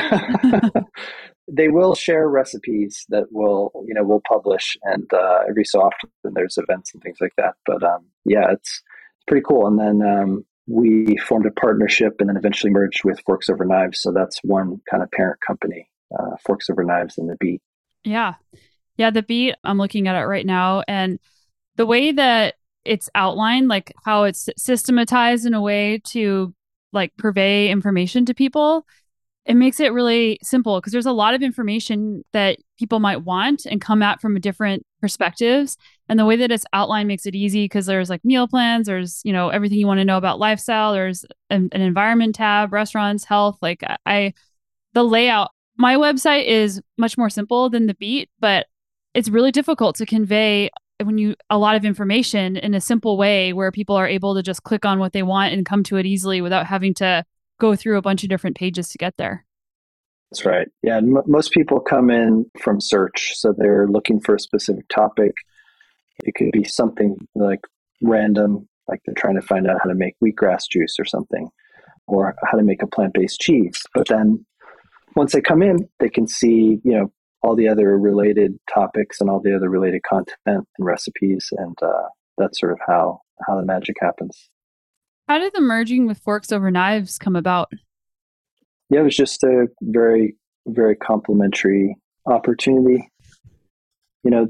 [1.49, 6.11] they will share recipes that will, you know, we'll publish, and uh, every so often
[6.35, 7.55] there's events and things like that.
[7.67, 8.83] But um, yeah, it's
[9.27, 9.67] pretty cool.
[9.67, 14.01] And then um, we formed a partnership, and then eventually merged with Forks Over Knives.
[14.01, 17.61] So that's one kind of parent company, uh, Forks Over Knives, and the Beet.
[18.05, 18.35] Yeah,
[18.97, 20.83] yeah, the beet, I'm looking at it right now.
[20.89, 21.19] And
[21.77, 22.55] the way that
[22.85, 26.55] it's outlined, like how it's systematized in a way to
[26.93, 28.87] like purvey information to people,
[29.45, 33.67] it makes it really simple because there's a lot of information that people might want
[33.67, 35.77] and come at from different perspectives.
[36.13, 39.23] And the way that it's outlined makes it easy because there's like meal plans, there's,
[39.25, 43.25] you know, everything you want to know about lifestyle, there's an, an environment tab, restaurants,
[43.25, 43.57] health.
[43.63, 44.35] Like I,
[44.93, 48.67] the layout, my website is much more simple than the Beet, but
[49.15, 50.69] it's really difficult to convey
[51.03, 54.43] when you a lot of information in a simple way where people are able to
[54.43, 57.25] just click on what they want and come to it easily without having to
[57.59, 59.47] go through a bunch of different pages to get there.
[60.31, 60.69] That's right.
[60.83, 65.33] Yeah, m- most people come in from search, so they're looking for a specific topic.
[66.25, 67.61] It could be something like
[68.03, 71.49] random, like they're trying to find out how to make wheatgrass juice or something,
[72.07, 73.81] or how to make a plant-based cheese.
[73.95, 74.45] But then
[75.17, 79.29] once they come in, they can see, you know, all the other related topics and
[79.29, 83.67] all the other related content and recipes, and uh, that's sort of how how the
[83.67, 84.49] magic happens.
[85.29, 87.73] How did the merging with Forks Over Knives come about?
[88.91, 91.97] Yeah, it was just a very very complementary
[92.27, 93.11] opportunity.
[94.23, 94.47] You know,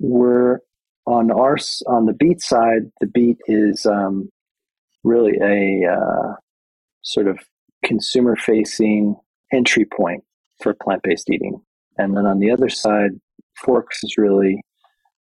[0.00, 0.58] we're
[1.06, 2.90] on our on the Beet side.
[3.00, 4.30] The Beet is um,
[5.04, 6.34] really a uh,
[7.02, 7.38] sort of
[7.84, 9.16] consumer facing
[9.52, 10.22] entry point
[10.60, 11.60] for plant based eating,
[11.98, 13.10] and then on the other side,
[13.56, 14.62] Forks is really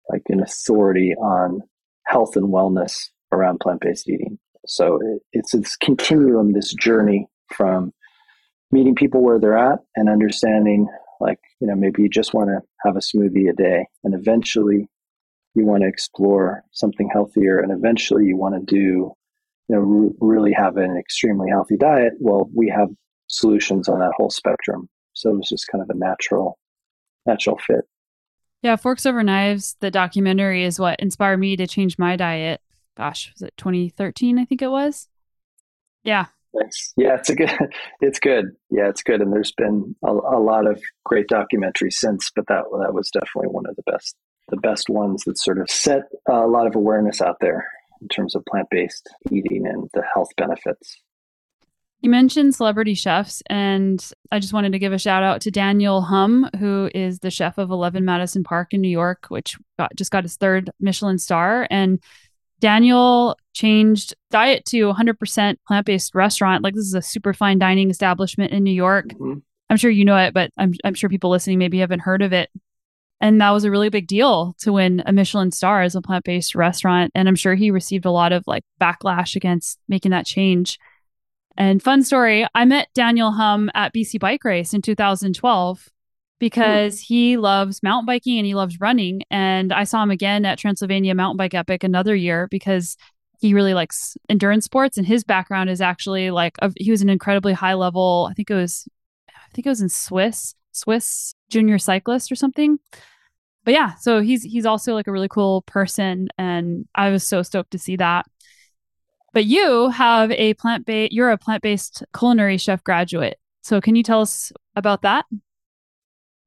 [0.09, 1.61] like an authority on
[2.05, 4.37] health and wellness around plant based eating.
[4.65, 7.93] So it, it's this continuum, this journey from
[8.71, 10.87] meeting people where they're at and understanding
[11.19, 14.87] like you know maybe you just want to have a smoothie a day and eventually
[15.55, 19.13] you want to explore something healthier and eventually you want to do
[19.69, 22.89] you know really have an extremely healthy diet well we have
[23.27, 26.57] solutions on that whole spectrum so it was just kind of a natural
[27.25, 27.85] natural fit
[28.61, 32.61] yeah forks over knives the documentary is what inspired me to change my diet
[32.97, 35.07] gosh was it 2013 i think it was
[36.03, 36.25] yeah
[36.57, 36.93] Thanks.
[36.95, 37.51] Yeah, it's a good.
[38.01, 38.45] It's good.
[38.69, 39.21] Yeah, it's good.
[39.21, 43.47] And there's been a, a, lot of great documentaries since, but that that was definitely
[43.47, 44.15] one of the best,
[44.49, 47.65] the best ones that sort of set a lot of awareness out there
[48.01, 50.97] in terms of plant based eating and the health benefits.
[52.01, 56.01] You mentioned celebrity chefs, and I just wanted to give a shout out to Daniel
[56.01, 60.11] Humm, who is the chef of Eleven Madison Park in New York, which got, just
[60.11, 61.65] got his third Michelin star.
[61.71, 62.03] And
[62.59, 66.61] Daniel changed diet to 100% plant based restaurant.
[66.61, 69.07] Like this is a super fine dining establishment in New York.
[69.07, 69.39] Mm-hmm.
[69.69, 72.33] I'm sure you know it, but I'm, I'm sure people listening maybe haven't heard of
[72.33, 72.49] it.
[73.21, 76.25] And that was a really big deal to win a Michelin star as a plant
[76.25, 77.11] based restaurant.
[77.15, 80.77] And I'm sure he received a lot of like backlash against making that change.
[81.55, 85.89] And fun story I met Daniel Humm at BC Bike Race in 2012
[86.39, 89.21] because he loves mountain biking and he loves running.
[89.31, 92.97] And I saw him again at Transylvania Mountain Bike Epic another year because
[93.43, 97.09] he really likes endurance sports and his background is actually like a, he was an
[97.09, 98.87] incredibly high level i think it was
[99.29, 102.79] i think it was in swiss swiss junior cyclist or something.
[103.65, 107.41] But yeah so he's he's also like a really cool person and i was so
[107.41, 108.25] stoked to see that.
[109.33, 113.37] But you have a plant-based you're a plant-based culinary chef graduate.
[113.61, 115.25] So can you tell us about that?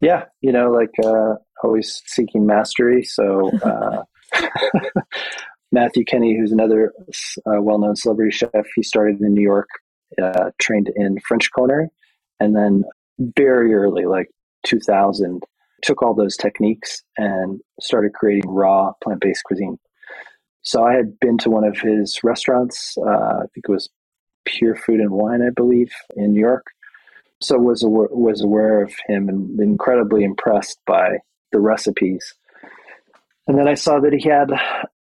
[0.01, 3.03] Yeah, you know, like uh, always seeking mastery.
[3.03, 4.03] So uh,
[5.73, 6.93] Matthew Kenney, who's another
[7.47, 9.69] uh, well-known celebrity chef, he started in New York,
[10.23, 11.89] uh, trained in French culinary,
[12.41, 12.85] and then
[13.19, 14.31] very early, like
[14.65, 15.43] 2000,
[15.83, 19.79] took all those techniques and started creating raw plant-based cuisine.
[20.63, 22.97] So I had been to one of his restaurants.
[22.99, 23.89] Uh, I think it was
[24.45, 26.67] Pure Food and Wine, I believe, in New York
[27.41, 31.19] so was aware, was aware of him and incredibly impressed by
[31.53, 32.35] the recipes.
[33.47, 34.51] And then I saw that he had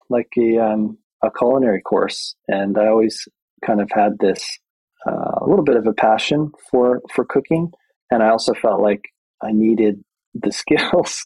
[0.09, 3.27] like a um, a culinary course, and I always
[3.65, 4.59] kind of had this
[5.05, 7.71] uh, a little bit of a passion for for cooking,
[8.11, 9.01] and I also felt like
[9.41, 11.25] I needed the skills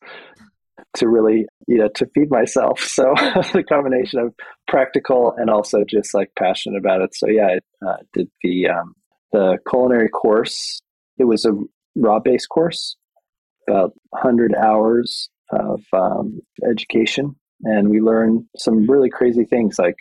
[0.96, 2.80] to really you know to feed myself.
[2.90, 3.14] So
[3.54, 4.34] the combination of
[4.68, 7.16] practical and also just like passionate about it.
[7.16, 8.96] So yeah, I uh, did the um,
[9.32, 10.82] the culinary course
[11.22, 11.54] it was a
[11.96, 12.96] raw based course,
[13.70, 17.36] about 100 hours of um, education.
[17.64, 19.78] And we learned some really crazy things.
[19.78, 19.98] Like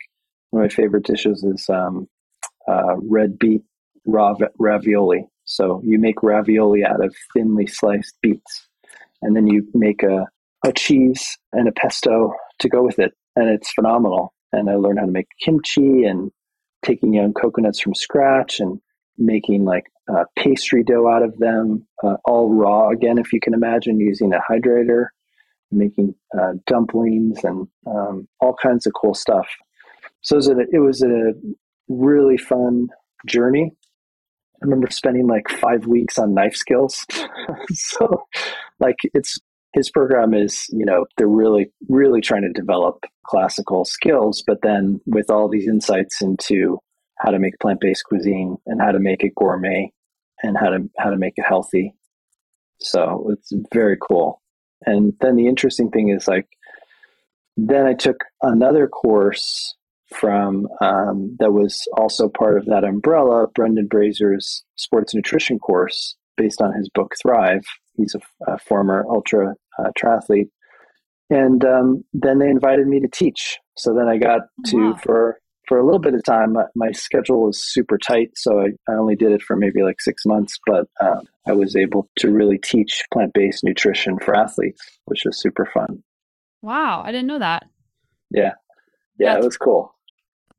[0.49, 2.07] one of my favorite dishes is um,
[2.67, 3.61] uh, red beet
[4.05, 5.27] ravioli.
[5.55, 8.67] So you make ravioli out of thinly sliced beets,
[9.21, 10.27] and then you make a,
[10.65, 13.13] a cheese and a pesto to go with it.
[13.35, 14.33] And it's phenomenal.
[14.53, 16.31] And I learned how to make kimchi and
[16.83, 18.79] taking young coconuts from scratch and
[19.17, 19.85] making like
[20.37, 24.39] pastry dough out of them, uh, all raw again, if you can imagine, using a
[24.49, 25.07] hydrator,
[25.71, 29.47] making uh, dumplings and um, all kinds of cool stuff.
[30.21, 31.33] So it was, a, it was a
[31.87, 32.87] really fun
[33.25, 33.73] journey.
[34.61, 37.05] I remember spending like five weeks on knife skills.
[37.71, 38.25] so,
[38.79, 39.39] like, it's
[39.73, 44.99] his program is, you know, they're really, really trying to develop classical skills, but then
[45.05, 46.77] with all these insights into
[47.19, 49.91] how to make plant-based cuisine and how to make it gourmet
[50.43, 51.93] and how to how to make it healthy.
[52.79, 54.41] So it's very cool.
[54.85, 56.47] And then the interesting thing is like
[57.57, 59.75] then I took another course
[60.13, 66.61] from um, that was also part of that umbrella, Brendan Brazier's sports nutrition course based
[66.61, 67.63] on his book Thrive.
[67.95, 70.49] He's a, a former ultra uh, triathlete.
[71.29, 73.57] And um, then they invited me to teach.
[73.77, 74.99] So then I got to, wow.
[75.01, 75.37] for
[75.67, 76.57] for a little bit of time.
[76.75, 80.25] My schedule was super tight, so I, I only did it for maybe like six
[80.25, 85.23] months, but um, I was able to really teach plant based nutrition for athletes, which
[85.23, 86.03] was super fun.
[86.61, 87.69] Wow, I didn't know that.
[88.31, 88.55] Yeah.
[89.17, 89.95] Yeah, it was cool.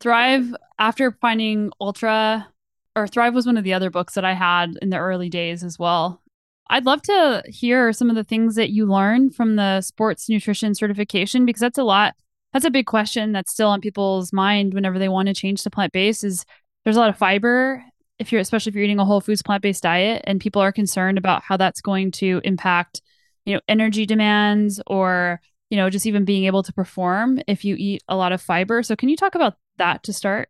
[0.03, 2.49] Thrive, after finding Ultra,
[2.97, 5.63] or Thrive was one of the other books that I had in the early days
[5.63, 6.21] as well.
[6.69, 10.75] I'd love to hear some of the things that you learned from the sports nutrition
[10.75, 12.15] certification because that's a lot.
[12.53, 15.71] That's a big question that's still on people's mind whenever they want to change to
[15.71, 16.25] plant based.
[16.25, 16.45] Is
[16.83, 17.85] there's a lot of fiber
[18.19, 20.73] if you're especially if you're eating a whole foods plant based diet, and people are
[20.73, 23.03] concerned about how that's going to impact
[23.45, 25.41] you know energy demands or
[25.71, 28.83] you know just even being able to perform if you eat a lot of fiber.
[28.83, 30.49] So can you talk about that to start?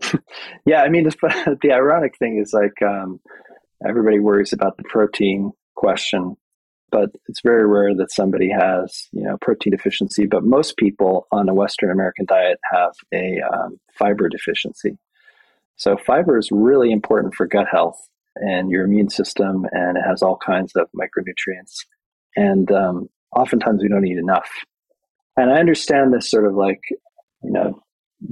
[0.66, 3.20] yeah, I mean the, the ironic thing is like um,
[3.86, 6.36] everybody worries about the protein question,
[6.90, 10.26] but it's very rare that somebody has you know protein deficiency.
[10.26, 14.98] But most people on a Western American diet have a um, fiber deficiency.
[15.76, 17.98] So fiber is really important for gut health
[18.36, 21.84] and your immune system, and it has all kinds of micronutrients.
[22.36, 24.48] And um, oftentimes we don't eat enough.
[25.36, 27.82] And I understand this sort of like, you know,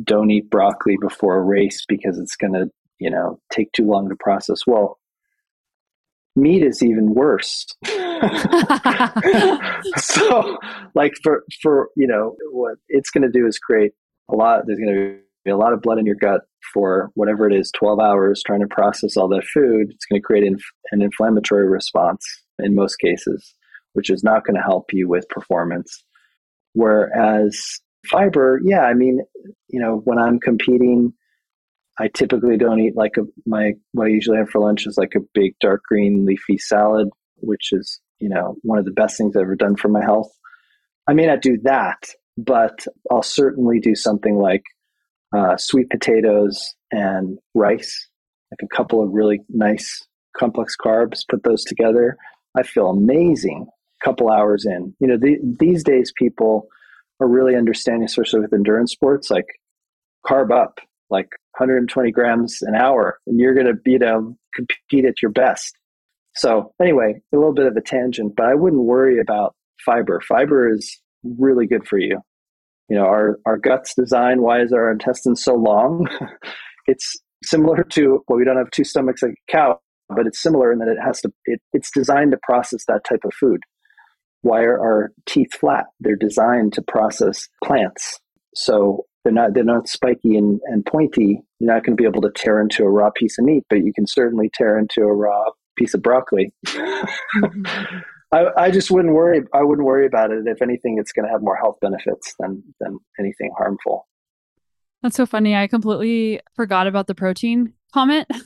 [0.05, 4.09] don't eat broccoli before a race because it's going to, you know, take too long
[4.09, 4.61] to process.
[4.67, 4.99] Well,
[6.37, 7.67] meat is even worse.
[9.97, 10.59] so,
[10.95, 13.93] like for for you know, what it's going to do is create
[14.31, 14.63] a lot.
[14.67, 17.73] There's going to be a lot of blood in your gut for whatever it is,
[17.73, 19.89] 12 hours trying to process all that food.
[19.91, 20.63] It's going to create inf-
[20.93, 22.25] an inflammatory response
[22.59, 23.55] in most cases,
[23.95, 26.05] which is not going to help you with performance.
[26.75, 29.21] Whereas fiber, yeah, I mean,
[29.69, 31.13] you know, when I'm competing,
[31.99, 35.15] I typically don't eat like a, my, what I usually have for lunch is like
[35.17, 39.37] a big dark green leafy salad, which is, you know, one of the best things
[39.37, 40.31] I've ever done for my health.
[41.07, 41.99] I may not do that,
[42.37, 44.63] but I'll certainly do something like
[45.37, 48.09] uh, sweet potatoes and rice,
[48.51, 52.17] like a couple of really nice complex carbs, put those together.
[52.57, 53.67] I feel amazing
[54.01, 54.95] a couple hours in.
[55.01, 56.69] You know, the, these days people
[57.21, 59.47] are really understanding, especially with endurance sports, like
[60.27, 60.79] carb up,
[61.11, 65.31] like 120 grams an hour, and you're going to be able to compete at your
[65.31, 65.77] best.
[66.35, 69.55] So, anyway, a little bit of a tangent, but I wouldn't worry about
[69.85, 70.21] fiber.
[70.27, 72.21] Fiber is really good for you
[72.91, 76.07] you know our our guts design why is our intestines so long
[76.87, 79.79] it's similar to well we don't have two stomachs like a cow
[80.15, 83.21] but it's similar in that it has to it, it's designed to process that type
[83.25, 83.61] of food
[84.43, 88.21] why are our teeth flat they're designed to process plants
[88.55, 92.23] so they're not they're not spiky and, and pointy you're not going to be able
[92.23, 95.13] to tear into a raw piece of meat but you can certainly tear into a
[95.13, 95.45] raw
[95.81, 96.53] piece of broccoli.
[98.33, 99.43] I, I just wouldn't worry.
[99.53, 100.47] I wouldn't worry about it.
[100.47, 104.07] If anything, it's going to have more health benefits than than anything harmful.
[105.03, 105.57] That's so funny.
[105.57, 108.29] I completely forgot about the protein comment.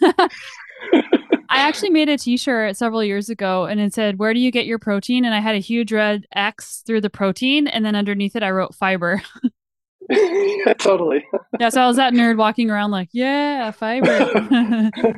[1.55, 4.67] I actually made a t-shirt several years ago and it said, "Where do you get
[4.67, 8.35] your protein?" and I had a huge red X through the protein and then underneath
[8.35, 9.23] it I wrote fiber.
[10.11, 11.25] yeah, totally.
[11.61, 14.07] yeah, so I was that nerd walking around like, yeah, fiber.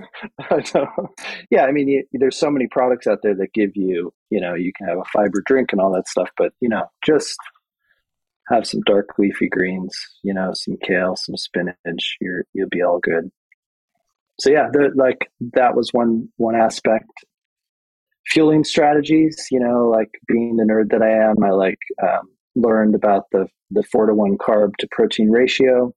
[1.51, 4.53] yeah, I mean, you, there's so many products out there that give you, you know,
[4.55, 7.39] you can have a fiber drink and all that stuff, but you know, just
[8.49, 13.01] have some dark leafy greens, you know, some kale, some spinach, you're you'll be all
[13.01, 13.31] good.
[14.39, 17.11] So yeah, the, like that was one one aspect.
[18.27, 22.95] Fueling strategies, you know, like being the nerd that I am, I like um, learned
[22.95, 25.93] about the the four to one carb to protein ratio.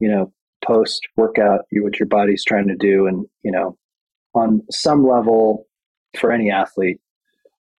[0.00, 0.32] You know,
[0.64, 3.76] post workout, you what your body's trying to do, and you know,
[4.34, 5.66] on some level,
[6.18, 6.98] for any athlete,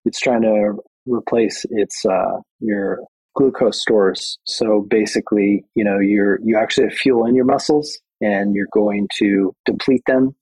[0.05, 0.75] it's trying to
[1.05, 2.99] replace its uh, your
[3.35, 4.37] glucose stores.
[4.45, 9.07] So basically, you know, you're you actually have fuel in your muscles, and you're going
[9.19, 10.35] to deplete them.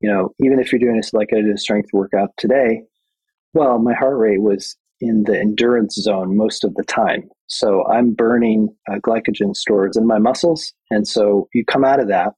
[0.00, 2.82] You know, even if you're doing this like I did a strength workout today,
[3.54, 7.28] well, my heart rate was in the endurance zone most of the time.
[7.46, 10.72] So I'm burning uh, glycogen stores in my muscles.
[10.90, 12.32] And so you come out of that.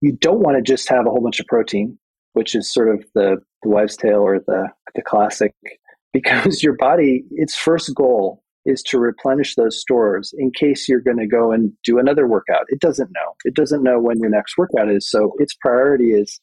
[0.00, 1.98] You don't want to just have a whole bunch of protein,
[2.34, 5.54] which is sort of the, the wives' tale or the, the classic,
[6.12, 11.18] because your body, its first goal is to replenish those stores in case you're going
[11.18, 12.64] to go and do another workout.
[12.68, 13.34] It doesn't know.
[13.44, 15.08] It doesn't know when your next workout is.
[15.08, 16.40] So its priority is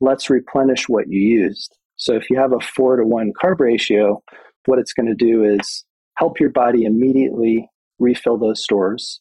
[0.00, 1.76] let's replenish what you used.
[1.96, 4.22] So if you have a four to one carb ratio,
[4.66, 5.84] what it's going to do is
[6.16, 7.68] help your body immediately
[7.98, 9.20] refill those stores.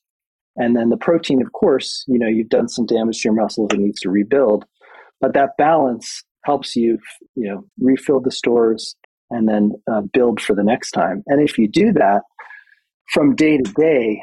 [0.57, 3.69] And then the protein, of course, you know, you've done some damage to your muscles
[3.71, 4.65] and needs to rebuild.
[5.21, 6.99] But that balance helps you,
[7.35, 8.95] you know, refill the stores
[9.29, 11.23] and then uh, build for the next time.
[11.27, 12.21] And if you do that
[13.13, 14.21] from day to day,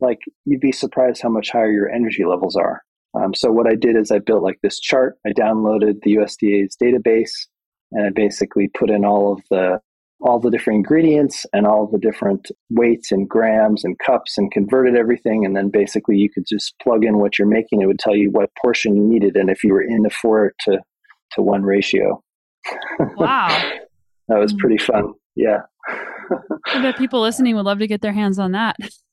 [0.00, 2.82] like you'd be surprised how much higher your energy levels are.
[3.14, 5.16] Um, so what I did is I built like this chart.
[5.26, 7.30] I downloaded the USDA's database,
[7.92, 9.80] and I basically put in all of the
[10.22, 14.96] all the different ingredients and all the different weights and grams and cups and converted
[14.96, 15.44] everything.
[15.44, 17.82] And then basically you could just plug in what you're making.
[17.82, 20.52] It would tell you what portion you needed and if you were in the four
[20.60, 20.78] to,
[21.32, 22.22] to one ratio.
[23.16, 23.72] Wow.
[24.32, 25.12] That was pretty fun.
[25.34, 25.60] Yeah.
[26.66, 28.76] I bet people listening would love to get their hands on that.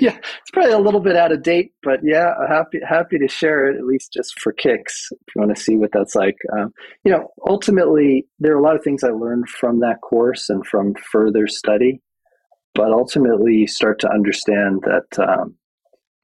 [0.00, 3.70] yeah, it's probably a little bit out of date, but yeah, happy happy to share
[3.70, 5.08] it at least just for kicks.
[5.10, 6.72] If you want to see what that's like, um,
[7.04, 10.66] you know, ultimately there are a lot of things I learned from that course and
[10.66, 12.00] from further study,
[12.74, 15.56] but ultimately you start to understand that um,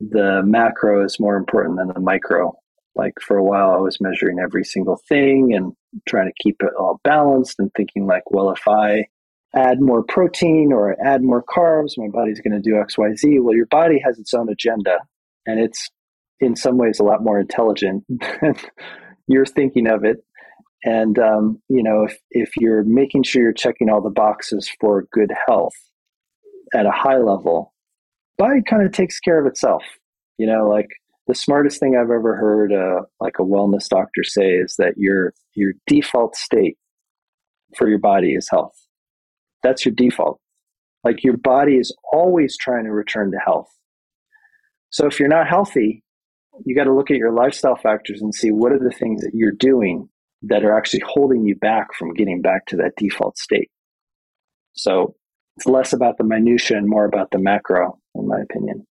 [0.01, 2.57] the macro is more important than the micro.
[2.97, 5.73] Like for a while, I was measuring every single thing and
[6.09, 9.07] trying to keep it all balanced and thinking like, well, if I
[9.55, 13.41] add more protein or add more carbs, my body's going to do X, Y, Z.
[13.41, 14.99] Well, your body has its own agenda,
[15.47, 15.89] and it's
[16.41, 18.05] in some ways a lot more intelligent
[18.41, 18.55] than
[19.27, 20.19] you're thinking of it.
[20.85, 25.07] And um, you know, if if you're making sure you're checking all the boxes for
[25.13, 25.75] good health
[26.75, 27.75] at a high level,
[28.39, 29.83] body kind of takes care of itself.
[30.39, 30.89] You know, like
[31.27, 35.35] the smartest thing I've ever heard, uh, like a wellness doctor say, is that your
[35.55, 36.77] your default state
[37.77, 38.77] for your body is health.
[39.63, 40.41] That's your default.
[41.03, 43.69] Like your body is always trying to return to health.
[44.91, 46.03] So if you're not healthy,
[46.65, 49.33] you got to look at your lifestyle factors and see what are the things that
[49.35, 50.09] you're doing
[50.43, 53.71] that are actually holding you back from getting back to that default state.
[54.75, 55.17] So
[55.57, 58.87] it's less about the minutia and more about the macro, in my opinion.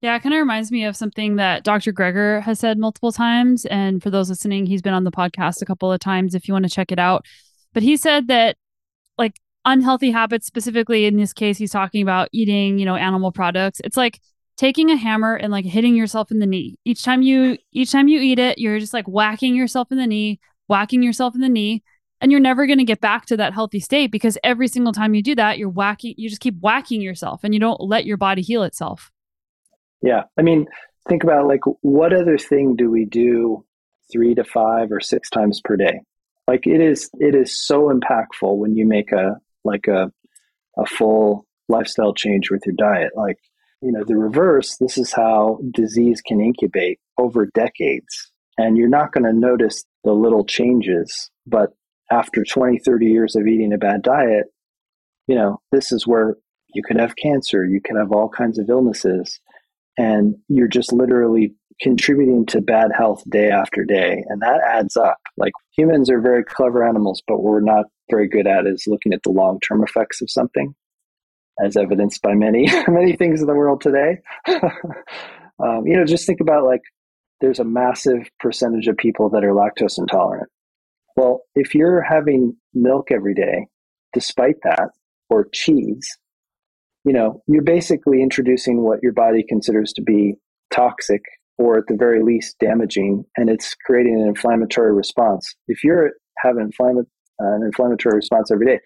[0.00, 1.92] Yeah, it kind of reminds me of something that Dr.
[1.92, 3.66] Greger has said multiple times.
[3.66, 6.54] And for those listening, he's been on the podcast a couple of times if you
[6.54, 7.26] want to check it out.
[7.74, 8.56] But he said that,
[9.18, 9.34] like,
[9.66, 13.80] unhealthy habits, specifically in this case, he's talking about eating, you know, animal products.
[13.84, 14.20] It's like
[14.56, 16.78] taking a hammer and like hitting yourself in the knee.
[16.84, 20.06] Each time you each time you eat it, you're just like whacking yourself in the
[20.06, 21.82] knee, whacking yourself in the knee,
[22.20, 25.14] and you're never going to get back to that healthy state because every single time
[25.14, 28.16] you do that, you're whacking you just keep whacking yourself and you don't let your
[28.16, 29.10] body heal itself.
[30.02, 30.22] Yeah.
[30.38, 30.66] I mean,
[31.08, 33.64] think about like what other thing do we do
[34.12, 36.00] 3 to 5 or 6 times per day?
[36.48, 40.10] Like it is it is so impactful when you make a like a
[40.76, 43.12] a full lifestyle change with your diet.
[43.16, 43.38] Like,
[43.80, 48.30] you know, the reverse, this is how disease can incubate over decades.
[48.58, 51.30] And you're not going to notice the little changes.
[51.46, 51.70] But
[52.10, 54.46] after 20, 30 years of eating a bad diet,
[55.26, 56.36] you know, this is where
[56.74, 59.40] you could have cancer, you can have all kinds of illnesses.
[60.00, 64.24] And you're just literally contributing to bad health day after day.
[64.28, 65.18] And that adds up.
[65.36, 69.22] Like humans are very clever animals, but we're not very good at is looking at
[69.22, 70.74] the long term effects of something,
[71.64, 74.18] as evidenced by many, many things in the world today.
[74.48, 76.82] um, you know, just think about like
[77.40, 80.48] there's a massive percentage of people that are lactose intolerant.
[81.16, 83.66] Well, if you're having milk every day,
[84.14, 84.90] despite that,
[85.28, 86.18] or cheese,
[87.04, 90.34] you know, you're basically introducing what your body considers to be
[90.72, 91.22] toxic
[91.58, 95.54] or at the very least damaging, and it's creating an inflammatory response.
[95.68, 96.12] If you're
[96.44, 97.06] inflama-
[97.42, 98.80] uh, an inflammatory response every day,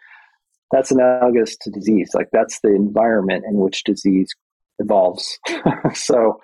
[0.72, 2.10] that's analogous to disease.
[2.14, 4.28] Like that's the environment in which disease
[4.80, 5.38] evolves.
[5.94, 6.40] so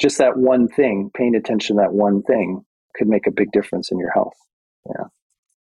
[0.00, 2.64] just that one thing, paying attention to that one thing
[2.96, 4.34] could make a big difference in your health.
[4.86, 5.04] Yeah.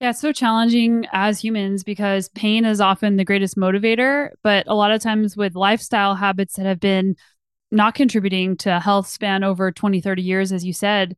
[0.01, 4.31] Yeah, it's so challenging as humans because pain is often the greatest motivator.
[4.43, 7.17] But a lot of times with lifestyle habits that have been
[7.71, 11.17] not contributing to health span over 20, 30 years, as you said,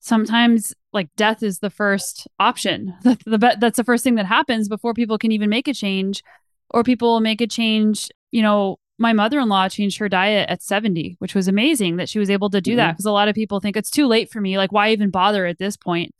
[0.00, 2.94] sometimes like death is the first option.
[3.02, 6.22] That's the, that's the first thing that happens before people can even make a change
[6.70, 8.08] or people make a change.
[8.32, 12.08] You know, my mother in law changed her diet at 70, which was amazing that
[12.08, 12.78] she was able to do mm-hmm.
[12.78, 14.56] that because a lot of people think it's too late for me.
[14.56, 16.12] Like, why even bother at this point?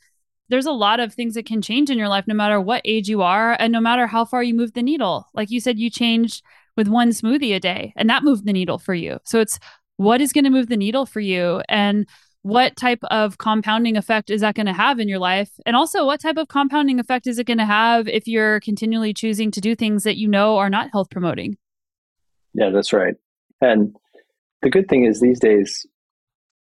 [0.49, 3.09] There's a lot of things that can change in your life no matter what age
[3.09, 5.27] you are and no matter how far you move the needle.
[5.35, 6.43] Like you said, you changed
[6.77, 9.19] with one smoothie a day and that moved the needle for you.
[9.25, 9.59] So it's
[9.97, 12.07] what is going to move the needle for you and
[12.47, 15.51] what type of compounding effect is that going to have in your life?
[15.67, 19.13] And also, what type of compounding effect is it going to have if you're continually
[19.13, 21.57] choosing to do things that you know are not health promoting?
[22.55, 23.15] Yeah, that's right.
[23.61, 23.97] And
[24.63, 25.87] the good thing is these days,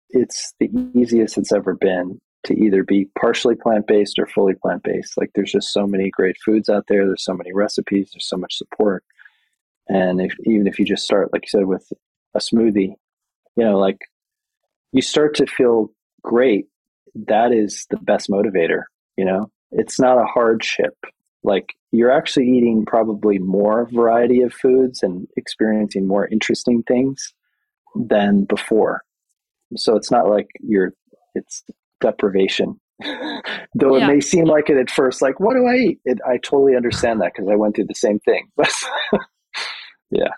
[0.09, 4.83] it's the easiest it's ever been to either be partially plant based or fully plant
[4.83, 5.17] based.
[5.17, 8.37] Like, there's just so many great foods out there, there's so many recipes, there's so
[8.37, 9.03] much support.
[9.87, 11.91] And if, even if you just start, like you said, with
[12.33, 12.95] a smoothie,
[13.55, 13.99] you know, like
[14.91, 15.91] you start to feel
[16.23, 16.67] great.
[17.27, 18.83] That is the best motivator,
[19.17, 19.51] you know?
[19.71, 20.95] It's not a hardship.
[21.43, 27.33] Like you're actually eating probably more variety of foods and experiencing more interesting things
[27.95, 29.03] than before.
[29.75, 30.93] So it's not like you're
[31.35, 31.63] it's
[32.01, 32.79] deprivation.
[33.03, 34.05] Though yeah.
[34.05, 35.99] it may seem like it at first, like, what do I eat?
[36.05, 38.47] It, I totally understand that because I went through the same thing.
[40.11, 40.29] yeah.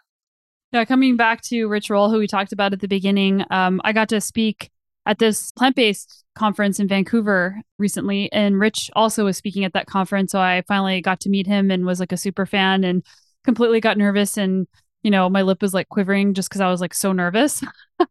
[0.73, 3.93] Yeah, coming back to Rich Roll, who we talked about at the beginning, um, I
[3.93, 4.69] got to speak
[5.05, 9.87] at this plant based conference in Vancouver recently, and Rich also was speaking at that
[9.87, 10.33] conference.
[10.33, 13.05] So I finally got to meet him and was like a super fan and
[13.45, 14.35] completely got nervous.
[14.35, 14.67] And,
[15.07, 17.63] you know, my lip was like quivering just because I was like so nervous.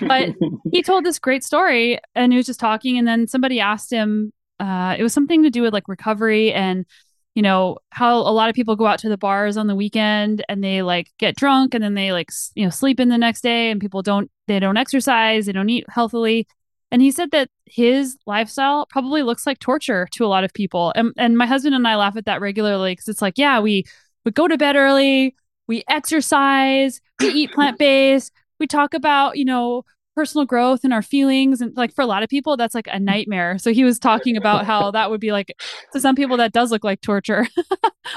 [0.00, 0.28] but
[0.70, 2.96] he told this great story and he was just talking.
[2.98, 6.86] And then somebody asked him, uh, it was something to do with like recovery and
[7.34, 10.44] you know how a lot of people go out to the bars on the weekend
[10.48, 13.40] and they like get drunk and then they like you know sleep in the next
[13.40, 16.46] day and people don't they don't exercise they don't eat healthily
[16.90, 20.92] and he said that his lifestyle probably looks like torture to a lot of people
[20.96, 23.84] and, and my husband and i laugh at that regularly because it's like yeah we
[24.24, 25.34] we go to bed early
[25.70, 29.84] we exercise we eat plant-based we talk about you know
[30.20, 31.62] personal growth and our feelings.
[31.62, 33.56] And like for a lot of people that's like a nightmare.
[33.56, 35.56] So he was talking about how that would be like
[35.92, 37.46] to some people that does look like torture.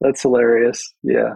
[0.00, 0.94] That's hilarious.
[1.02, 1.34] Yeah.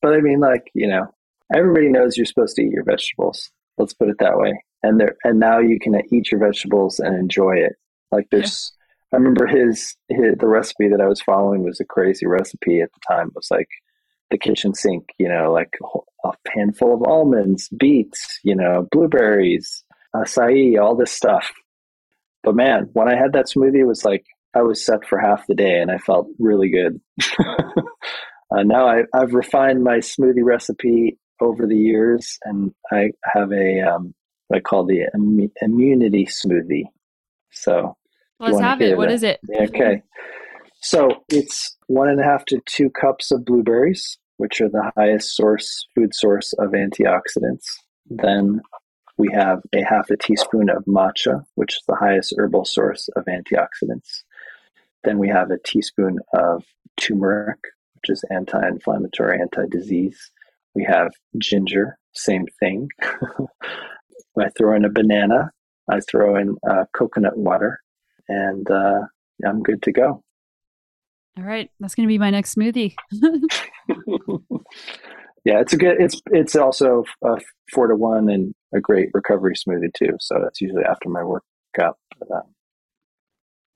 [0.00, 1.06] But i mean like you know
[1.52, 3.50] everybody knows you're supposed to eat your vegetables.
[3.76, 4.62] Let's put it that way.
[4.84, 7.72] And there and now you can eat your vegetables and enjoy it.
[8.12, 8.72] Like there's.
[9.12, 12.90] I remember his, his the recipe that i was following was a crazy recipe at
[12.92, 13.68] the time it was like
[14.30, 15.74] the kitchen sink, you know, like
[16.24, 19.84] a handful of almonds, beets, you know, blueberries,
[20.14, 21.50] acai, all this stuff.
[22.42, 25.46] But man, when I had that smoothie, it was like I was set for half
[25.46, 27.00] the day and I felt really good.
[27.40, 33.80] uh, now I, have refined my smoothie recipe over the years and I have a,
[33.80, 34.14] um,
[34.48, 36.84] what I call the Im- immunity smoothie.
[37.50, 37.96] So
[38.40, 38.96] let's have it.
[38.96, 39.14] What that.
[39.14, 39.40] is it?
[39.60, 40.02] Okay.
[40.80, 45.34] So it's one and a half to two cups of blueberries, which are the highest
[45.34, 47.64] source food source of antioxidants.
[48.08, 48.60] Then
[49.16, 53.24] we have a half a teaspoon of matcha, which is the highest herbal source of
[53.24, 54.22] antioxidants.
[55.04, 56.64] Then we have a teaspoon of
[56.96, 57.58] turmeric,
[57.94, 60.30] which is anti-inflammatory, anti-disease.
[60.74, 62.88] We have ginger, same thing.
[64.38, 65.50] I throw in a banana.
[65.90, 67.80] I throw in uh, coconut water,
[68.28, 69.00] and uh,
[69.46, 70.22] I'm good to go.
[71.36, 72.94] All right, that's going to be my next smoothie.
[75.44, 76.00] yeah, it's a good.
[76.00, 77.36] It's it's also a
[77.72, 80.16] four to one and a great recovery smoothie too.
[80.20, 81.96] So that's usually after my workout.
[82.18, 82.42] But, um,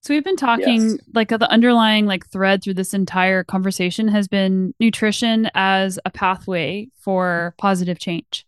[0.03, 0.99] so we've been talking yes.
[1.15, 6.89] like the underlying like thread through this entire conversation has been nutrition as a pathway
[6.99, 8.45] for positive change.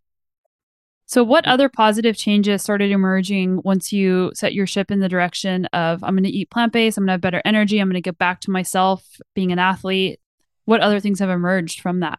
[1.06, 5.66] So, what other positive changes started emerging once you set your ship in the direction
[5.66, 7.94] of I'm going to eat plant based, I'm going to have better energy, I'm going
[7.94, 10.20] to get back to myself being an athlete?
[10.64, 12.18] What other things have emerged from that?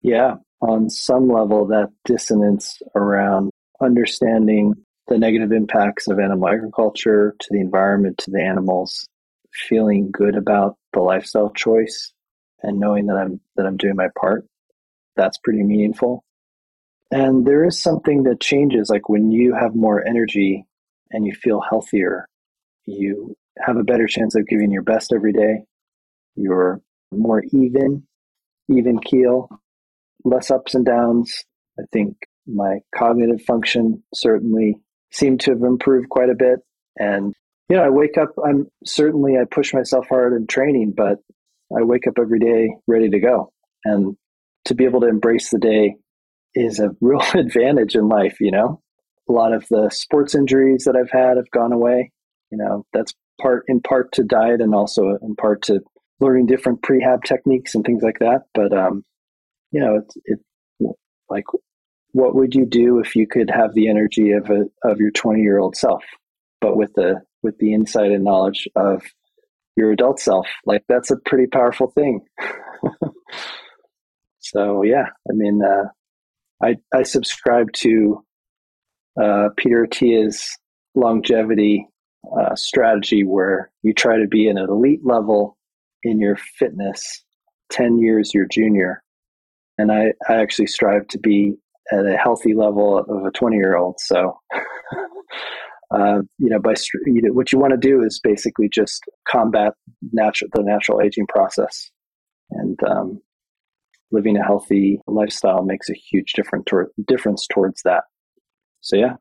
[0.00, 4.74] Yeah, on some level, that dissonance around understanding
[5.08, 9.06] the negative impacts of animal agriculture to the environment, to the animals,
[9.52, 12.12] feeling good about the lifestyle choice,
[12.62, 14.46] and knowing that I'm that I'm doing my part.
[15.16, 16.24] That's pretty meaningful.
[17.10, 20.66] And there is something that changes, like when you have more energy
[21.10, 22.28] and you feel healthier,
[22.86, 25.64] you have a better chance of giving your best every day.
[26.34, 26.80] You're
[27.12, 28.06] more even,
[28.68, 29.48] even keel,
[30.24, 31.44] less ups and downs.
[31.78, 34.76] I think my cognitive function certainly
[35.12, 36.60] seemed to have improved quite a bit.
[36.98, 37.34] And,
[37.68, 41.18] you know, I wake up, I'm certainly, I push myself hard in training, but
[41.76, 43.52] I wake up every day ready to go.
[43.84, 44.16] And
[44.66, 45.96] to be able to embrace the day
[46.54, 48.80] is a real advantage in life, you know.
[49.28, 52.12] A lot of the sports injuries that I've had have gone away.
[52.50, 55.80] You know, that's part in part to diet and also in part to
[56.20, 58.42] learning different prehab techniques and things like that.
[58.54, 59.02] But um,
[59.72, 60.38] you know, it's it
[61.28, 61.44] like
[62.12, 65.40] what would you do if you could have the energy of a of your 20
[65.40, 66.04] year old self,
[66.60, 69.02] but with the with the insight and knowledge of
[69.76, 70.46] your adult self?
[70.64, 72.20] Like that's a pretty powerful thing.
[74.38, 75.88] so yeah, I mean, uh,
[76.64, 78.24] I, I subscribe to
[79.22, 80.56] uh, Peter Attia's
[80.94, 81.86] longevity
[82.38, 85.58] uh, strategy where you try to be an elite level
[86.02, 87.22] in your fitness
[87.70, 89.02] 10 years your junior.
[89.76, 91.54] And I, I actually strive to be
[91.92, 93.96] at a healthy level of a 20 year old.
[94.00, 94.38] So,
[95.90, 99.74] uh, you know, by you know, what you want to do is basically just combat
[100.12, 101.90] natural the natural aging process,
[102.52, 103.20] and um,
[104.14, 106.32] living a healthy lifestyle makes a huge
[106.66, 108.04] tor- difference towards that.
[108.80, 109.16] So yeah.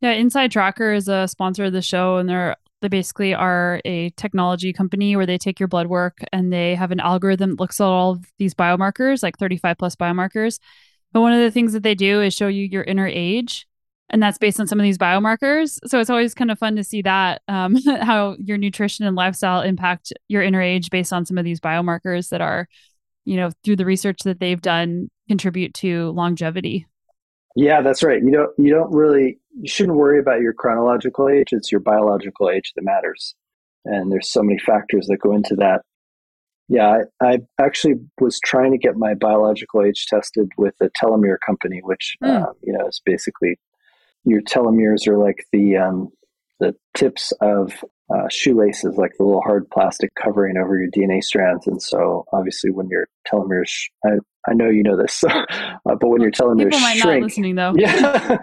[0.00, 4.10] Yeah, Inside Tracker is a sponsor of the show and they're they basically are a
[4.10, 7.80] technology company where they take your blood work and they have an algorithm that looks
[7.80, 10.58] at all of these biomarkers, like 35 plus biomarkers.
[11.12, 13.66] But one of the things that they do is show you your inner age
[14.10, 15.78] and that's based on some of these biomarkers.
[15.86, 19.62] So it's always kind of fun to see that um, how your nutrition and lifestyle
[19.62, 22.68] impact your inner age based on some of these biomarkers that are
[23.24, 26.86] you know, through the research that they've done, contribute to longevity.
[27.56, 28.20] Yeah, that's right.
[28.22, 31.48] You don't you don't really you shouldn't worry about your chronological age.
[31.52, 33.34] It's your biological age that matters.
[33.84, 35.82] And there's so many factors that go into that.
[36.68, 41.36] Yeah, I, I actually was trying to get my biological age tested with a telomere
[41.46, 42.42] company, which mm.
[42.42, 43.58] uh, you know is basically
[44.24, 46.08] your telomeres are like the um,
[46.60, 51.66] the tips of uh, shoelaces, like the little hard plastic covering over your DNA strands.
[51.66, 53.70] And so, obviously, when your telomeres,
[54.04, 54.10] I,
[54.48, 55.44] I know you know this, uh,
[55.84, 57.74] but when your telomeres People might shrink, not listening though.
[57.76, 58.38] Yeah,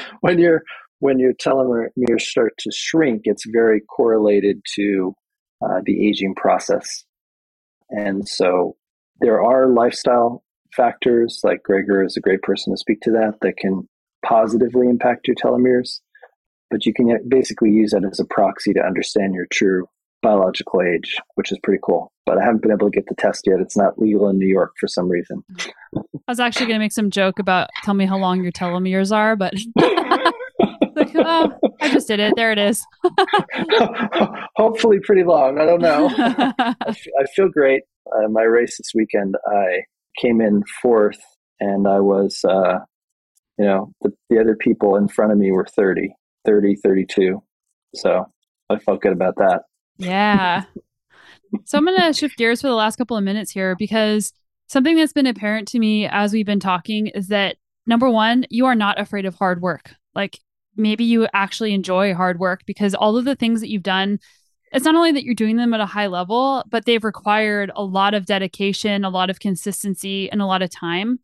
[0.20, 0.62] when your
[0.98, 5.14] when your telomeres start to shrink, it's very correlated to
[5.64, 7.04] uh, the aging process.
[7.90, 8.76] And so,
[9.20, 10.42] there are lifestyle
[10.74, 13.88] factors, like Greger is a great person to speak to that, that can
[14.26, 16.00] positively impact your telomeres
[16.74, 19.86] but you can basically use that as a proxy to understand your true
[20.22, 22.10] biological age, which is pretty cool.
[22.26, 23.60] But I haven't been able to get the test yet.
[23.60, 25.44] It's not legal in New York for some reason.
[25.96, 29.14] I was actually going to make some joke about tell me how long your telomeres
[29.14, 29.54] are, but
[30.96, 32.34] like, oh, I just did it.
[32.34, 32.84] There it is.
[34.56, 35.60] Hopefully, pretty long.
[35.60, 36.10] I don't know.
[36.58, 37.82] I feel great.
[38.12, 39.82] Uh, my race this weekend, I
[40.20, 41.20] came in fourth,
[41.60, 42.80] and I was, uh,
[43.58, 46.12] you know, the, the other people in front of me were 30.
[46.44, 47.42] 30, 32.
[47.94, 48.26] So
[48.70, 49.62] I felt good about that.
[49.98, 50.64] Yeah.
[51.64, 54.32] so I'm going to shift gears for the last couple of minutes here because
[54.68, 58.66] something that's been apparent to me as we've been talking is that number one, you
[58.66, 59.94] are not afraid of hard work.
[60.14, 60.38] Like
[60.76, 64.18] maybe you actually enjoy hard work because all of the things that you've done,
[64.72, 67.84] it's not only that you're doing them at a high level, but they've required a
[67.84, 71.20] lot of dedication, a lot of consistency, and a lot of time.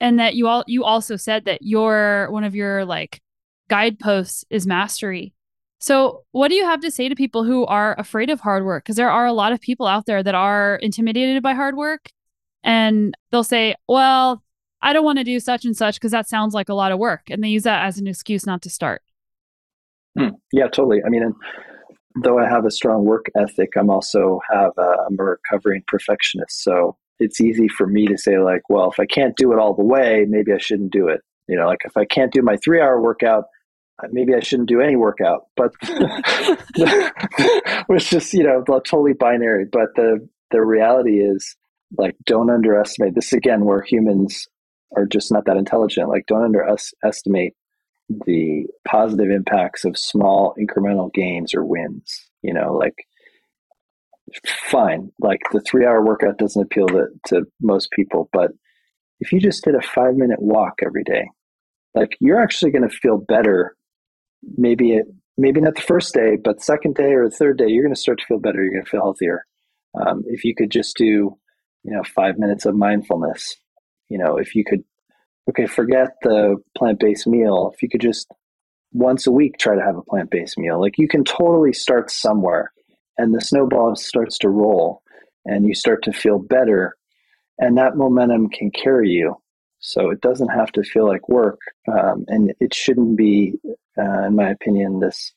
[0.00, 3.20] And that you all you also said that your one of your like
[3.68, 5.34] guideposts is mastery.
[5.78, 8.84] So, what do you have to say to people who are afraid of hard work?
[8.84, 12.10] Because there are a lot of people out there that are intimidated by hard work
[12.62, 14.42] and they'll say, Well,
[14.80, 16.98] I don't want to do such and such because that sounds like a lot of
[16.98, 17.22] work.
[17.30, 19.02] And they use that as an excuse not to start.
[20.18, 20.28] Hmm.
[20.52, 21.00] Yeah, totally.
[21.04, 21.34] I mean,
[22.22, 26.62] though I have a strong work ethic, I'm also have a, I'm a recovering perfectionist.
[26.62, 29.74] So it's easy for me to say like, well, if I can't do it all
[29.74, 31.20] the way, maybe I shouldn't do it.
[31.48, 33.44] You know, like if I can't do my three hour workout,
[34.02, 35.72] uh, maybe I shouldn't do any workout, but
[37.88, 39.66] was just, you know, totally binary.
[39.70, 41.56] But the, the reality is
[41.96, 44.48] like, don't underestimate this again, where humans
[44.96, 46.08] are just not that intelligent.
[46.08, 47.54] Like, don't underestimate
[48.26, 52.28] the positive impacts of small incremental gains or wins.
[52.42, 53.06] You know, like,
[54.70, 58.50] fine, like the three hour workout doesn't appeal to, to most people, but
[59.20, 61.28] if you just did a five minute walk every day,
[61.94, 63.76] like you're actually going to feel better
[64.56, 65.06] maybe it
[65.36, 68.00] maybe not the first day, but second day or the third day, you're going to
[68.00, 68.62] start to feel better.
[68.62, 69.44] You're going to feel healthier.
[69.94, 71.36] Um, if you could just do,
[71.82, 73.56] you know, five minutes of mindfulness,
[74.08, 74.84] you know, if you could,
[75.50, 77.70] okay, forget the plant based meal.
[77.74, 78.28] If you could just
[78.92, 82.10] once a week try to have a plant based meal, like you can totally start
[82.10, 82.72] somewhere
[83.18, 85.02] and the snowball starts to roll
[85.44, 86.96] and you start to feel better.
[87.58, 89.36] And that momentum can carry you.
[89.78, 91.60] So it doesn't have to feel like work,
[91.92, 93.54] um, and it shouldn't be,
[93.98, 95.34] uh, in my opinion, this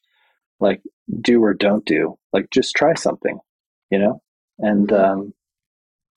[0.61, 0.81] like
[1.21, 2.17] do or don't do.
[2.31, 3.39] Like just try something,
[3.91, 4.21] you know.
[4.59, 5.33] And um,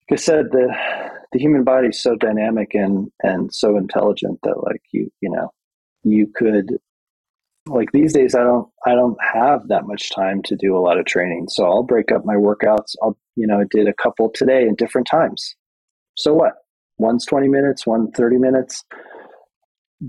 [0.09, 0.73] like I said, the
[1.33, 5.53] the human body is so dynamic and and so intelligent that like you you know
[6.03, 6.79] you could
[7.67, 10.99] like these days I don't I don't have that much time to do a lot
[10.99, 11.47] of training.
[11.49, 12.95] So I'll break up my workouts.
[13.03, 15.55] I'll you know I did a couple today in different times.
[16.21, 16.53] So what?
[17.01, 18.85] one's 20 minutes, one 30 minutes.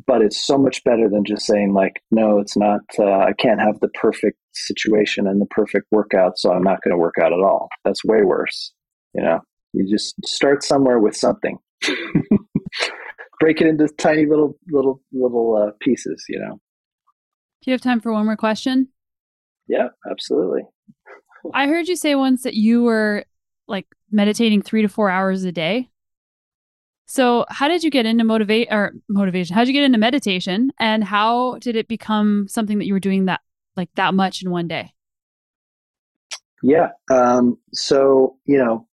[0.07, 3.59] But it's so much better than just saying, like, no, it's not, uh, I can't
[3.59, 7.33] have the perfect situation and the perfect workout, so I'm not going to work out
[7.33, 7.67] at all.
[7.83, 8.71] That's way worse.
[9.13, 9.39] You know,
[9.73, 11.57] you just start somewhere with something.
[13.41, 16.61] Break it into tiny little, little, little uh, pieces, you know.
[17.61, 18.87] Do you have time for one more question?
[19.67, 20.61] Yeah, absolutely.
[21.53, 23.25] I heard you say once that you were
[23.67, 25.90] like meditating three to four hours a day.
[27.11, 29.53] So, how did you get into motivate or motivation?
[29.53, 33.01] How did you get into meditation, and how did it become something that you were
[33.01, 33.41] doing that
[33.75, 34.93] like that much in one day?
[36.63, 36.91] Yeah.
[37.11, 38.87] Um, so you know,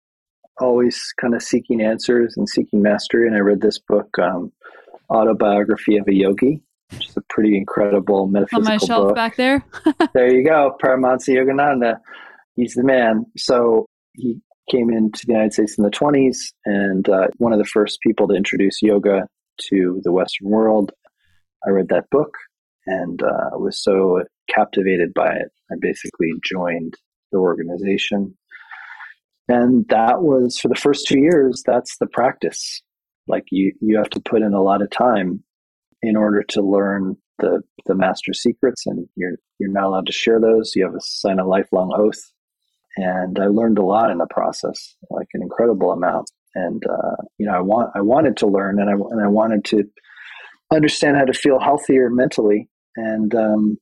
[0.58, 3.28] always kind of seeking answers and seeking mastery.
[3.28, 4.50] And I read this book, um,
[5.10, 6.60] Autobiography of a Yogi,
[6.90, 9.14] which is a pretty incredible metaphysical On my shelf book.
[9.14, 9.64] back there.
[10.12, 12.00] there you go, Paramahansa Yogananda.
[12.56, 13.26] He's the man.
[13.36, 17.64] So he came into the United States in the 20s and uh, one of the
[17.64, 19.26] first people to introduce yoga
[19.68, 20.92] to the Western world.
[21.66, 22.36] I read that book
[22.86, 25.50] and uh, was so captivated by it.
[25.70, 26.94] I basically joined
[27.32, 28.36] the organization.
[29.48, 32.82] And that was for the first two years, that's the practice.
[33.26, 35.42] Like you, you have to put in a lot of time
[36.02, 40.40] in order to learn the the master secrets, and you're you're not allowed to share
[40.40, 40.72] those.
[40.74, 42.20] You have to sign a lifelong oath,
[42.97, 46.30] and I learned a lot in the process, like an incredible amount.
[46.55, 49.64] And uh, you know, I want I wanted to learn, and I and I wanted
[49.66, 49.84] to
[50.72, 53.78] understand how to feel healthier mentally, and um,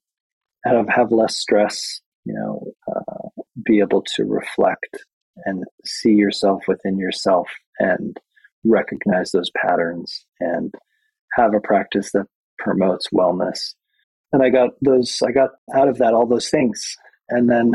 [0.65, 2.01] have have less stress.
[2.25, 5.05] You know, uh, be able to reflect
[5.45, 7.49] and see yourself within yourself,
[7.79, 8.17] and
[8.65, 10.75] recognize those patterns, and
[11.35, 12.27] have a practice that
[12.59, 13.75] promotes wellness.
[14.33, 16.97] And I got those, I got out of that all those things.
[17.29, 17.73] And then,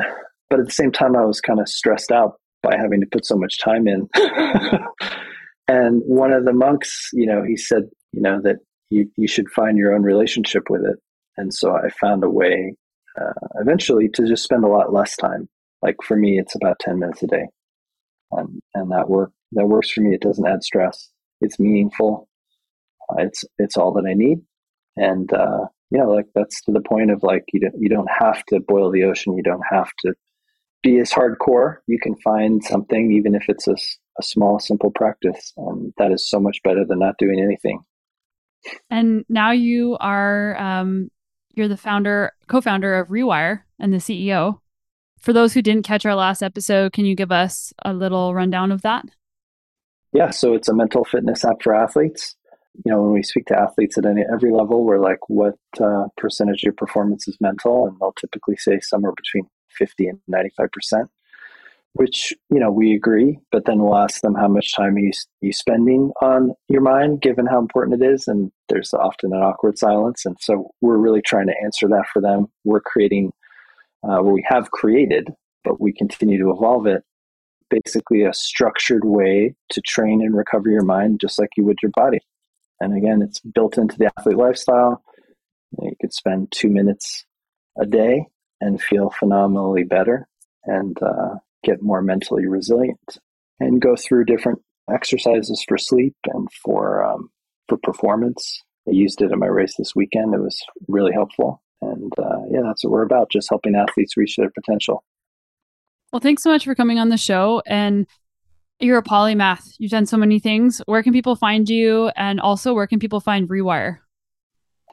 [0.51, 3.25] but at the same time, I was kind of stressed out by having to put
[3.25, 4.07] so much time in.
[5.67, 8.57] and one of the monks, you know, he said, you know, that
[8.89, 10.99] you, you should find your own relationship with it.
[11.37, 12.75] And so I found a way
[13.19, 15.47] uh, eventually to just spend a lot less time.
[15.81, 17.45] Like for me, it's about 10 minutes a day.
[18.37, 20.13] Um, and that work that works for me.
[20.15, 21.09] It doesn't add stress.
[21.41, 22.27] It's meaningful.
[23.09, 24.39] Uh, it's it's all that I need,
[24.95, 28.09] and uh, you know, like that's to the point of like you don't you don't
[28.09, 29.35] have to boil the ocean.
[29.35, 30.13] You don't have to
[30.83, 31.77] be as hardcore.
[31.87, 33.75] You can find something, even if it's a,
[34.19, 37.83] a small, simple practice, and that is so much better than not doing anything.
[38.89, 41.09] And now you are um,
[41.53, 44.59] you're the founder, co-founder of Rewire, and the CEO.
[45.19, 48.71] For those who didn't catch our last episode, can you give us a little rundown
[48.71, 49.05] of that?
[50.13, 52.35] Yeah, so it's a mental fitness app for athletes
[52.73, 56.05] you know, when we speak to athletes at any every level, we're like, what uh,
[56.17, 57.87] percentage of your performance is mental?
[57.87, 59.47] And they'll typically say somewhere between
[59.77, 61.07] 50 and 95%,
[61.93, 63.39] which, you know, we agree.
[63.51, 65.11] But then we'll ask them how much time you,
[65.41, 68.27] you spending on your mind, given how important it is.
[68.27, 70.25] And there's often an awkward silence.
[70.25, 72.47] And so we're really trying to answer that for them.
[72.63, 73.31] We're creating,
[74.03, 75.29] uh, we have created,
[75.63, 77.03] but we continue to evolve it
[77.71, 81.91] basically a structured way to train and recover your mind just like you would your
[81.95, 82.19] body.
[82.79, 85.03] And again, it's built into the athlete lifestyle.
[85.81, 87.25] You could spend two minutes
[87.79, 88.27] a day
[88.61, 90.27] and feel phenomenally better
[90.65, 93.17] and uh, get more mentally resilient
[93.59, 94.59] and go through different
[94.91, 97.29] exercises for sleep and for um,
[97.67, 98.61] for performance.
[98.87, 100.33] I used it in my race this weekend.
[100.33, 101.61] It was really helpful.
[101.81, 105.03] And uh, yeah, that's what we're about, just helping athletes reach their potential.
[106.11, 107.61] Well, thanks so much for coming on the show.
[107.65, 108.07] And
[108.79, 109.75] you're a polymath.
[109.77, 110.81] You've done so many things.
[110.85, 112.11] Where can people find you?
[112.15, 113.99] And also, where can people find Rewire?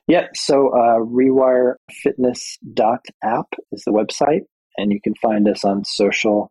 [0.08, 4.46] Yeah, so uh, rewirefitness.app is the website,
[4.78, 6.50] and you can find us on social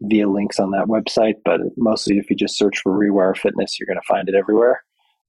[0.00, 1.34] via links on that website.
[1.44, 4.84] But mostly, if you just search for Rewire Fitness, you're going to find it everywhere.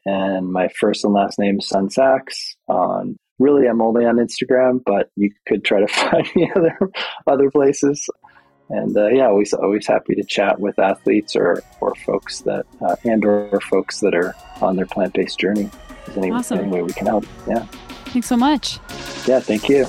[0.05, 2.55] And my first and last name is Sun Sachs.
[2.67, 6.77] On really, I'm only on Instagram, but you could try to find me other
[7.25, 8.07] other places
[8.69, 12.95] and uh, yeah, always always happy to chat with athletes or or folks that uh,
[13.03, 15.69] and or folks that are on their plant based journey.
[16.15, 16.59] Any, awesome.
[16.59, 17.25] any way we can help.
[17.47, 17.65] Yeah.
[18.05, 18.79] Thanks so much.
[19.27, 19.85] Yeah, thank you.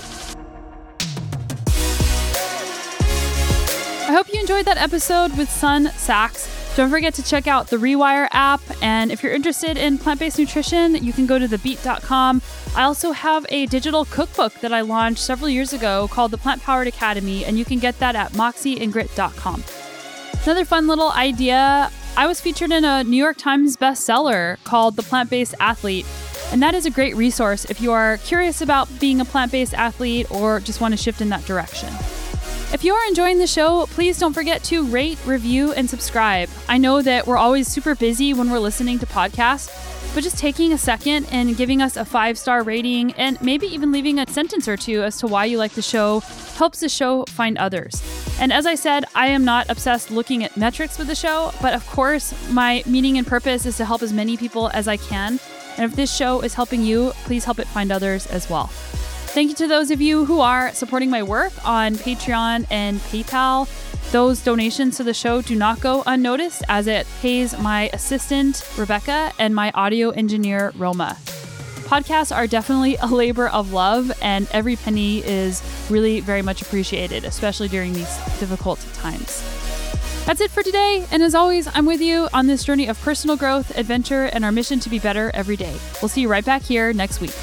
[4.09, 6.57] I hope you enjoyed that episode with Sun Sachs.
[6.77, 8.61] Don't forget to check out the Rewire app.
[8.83, 12.43] And if you're interested in plant based nutrition, you can go to thebeet.com.
[12.77, 16.63] I also have a digital cookbook that I launched several years ago called the Plant
[16.63, 19.65] Powered Academy, and you can get that at moxieandgrit.com.
[20.45, 25.03] Another fun little idea I was featured in a New York Times bestseller called The
[25.03, 26.07] Plant Based Athlete.
[26.51, 29.75] And that is a great resource if you are curious about being a plant based
[29.75, 31.91] athlete or just want to shift in that direction.
[32.73, 36.49] If you are enjoying the show, please don't forget to rate, review, and subscribe.
[36.71, 40.73] I know that we're always super busy when we're listening to podcasts, but just taking
[40.73, 44.67] a second and giving us a five star rating and maybe even leaving a sentence
[44.69, 46.21] or two as to why you like the show
[46.57, 48.03] helps the show find others.
[48.39, 51.75] And as I said, I am not obsessed looking at metrics with the show, but
[51.75, 55.41] of course, my meaning and purpose is to help as many people as I can.
[55.79, 58.67] And if this show is helping you, please help it find others as well.
[58.67, 63.69] Thank you to those of you who are supporting my work on Patreon and PayPal.
[64.13, 69.33] Those donations to the show do not go unnoticed as it pays my assistant, Rebecca,
[69.39, 71.19] and my audio engineer, Roma.
[71.87, 77.25] Podcasts are definitely a labor of love, and every penny is really very much appreciated,
[77.25, 79.41] especially during these difficult times.
[80.27, 83.37] That's it for today, and as always, I'm with you on this journey of personal
[83.37, 85.77] growth, adventure, and our mission to be better every day.
[86.03, 87.35] We'll see you right back here next week.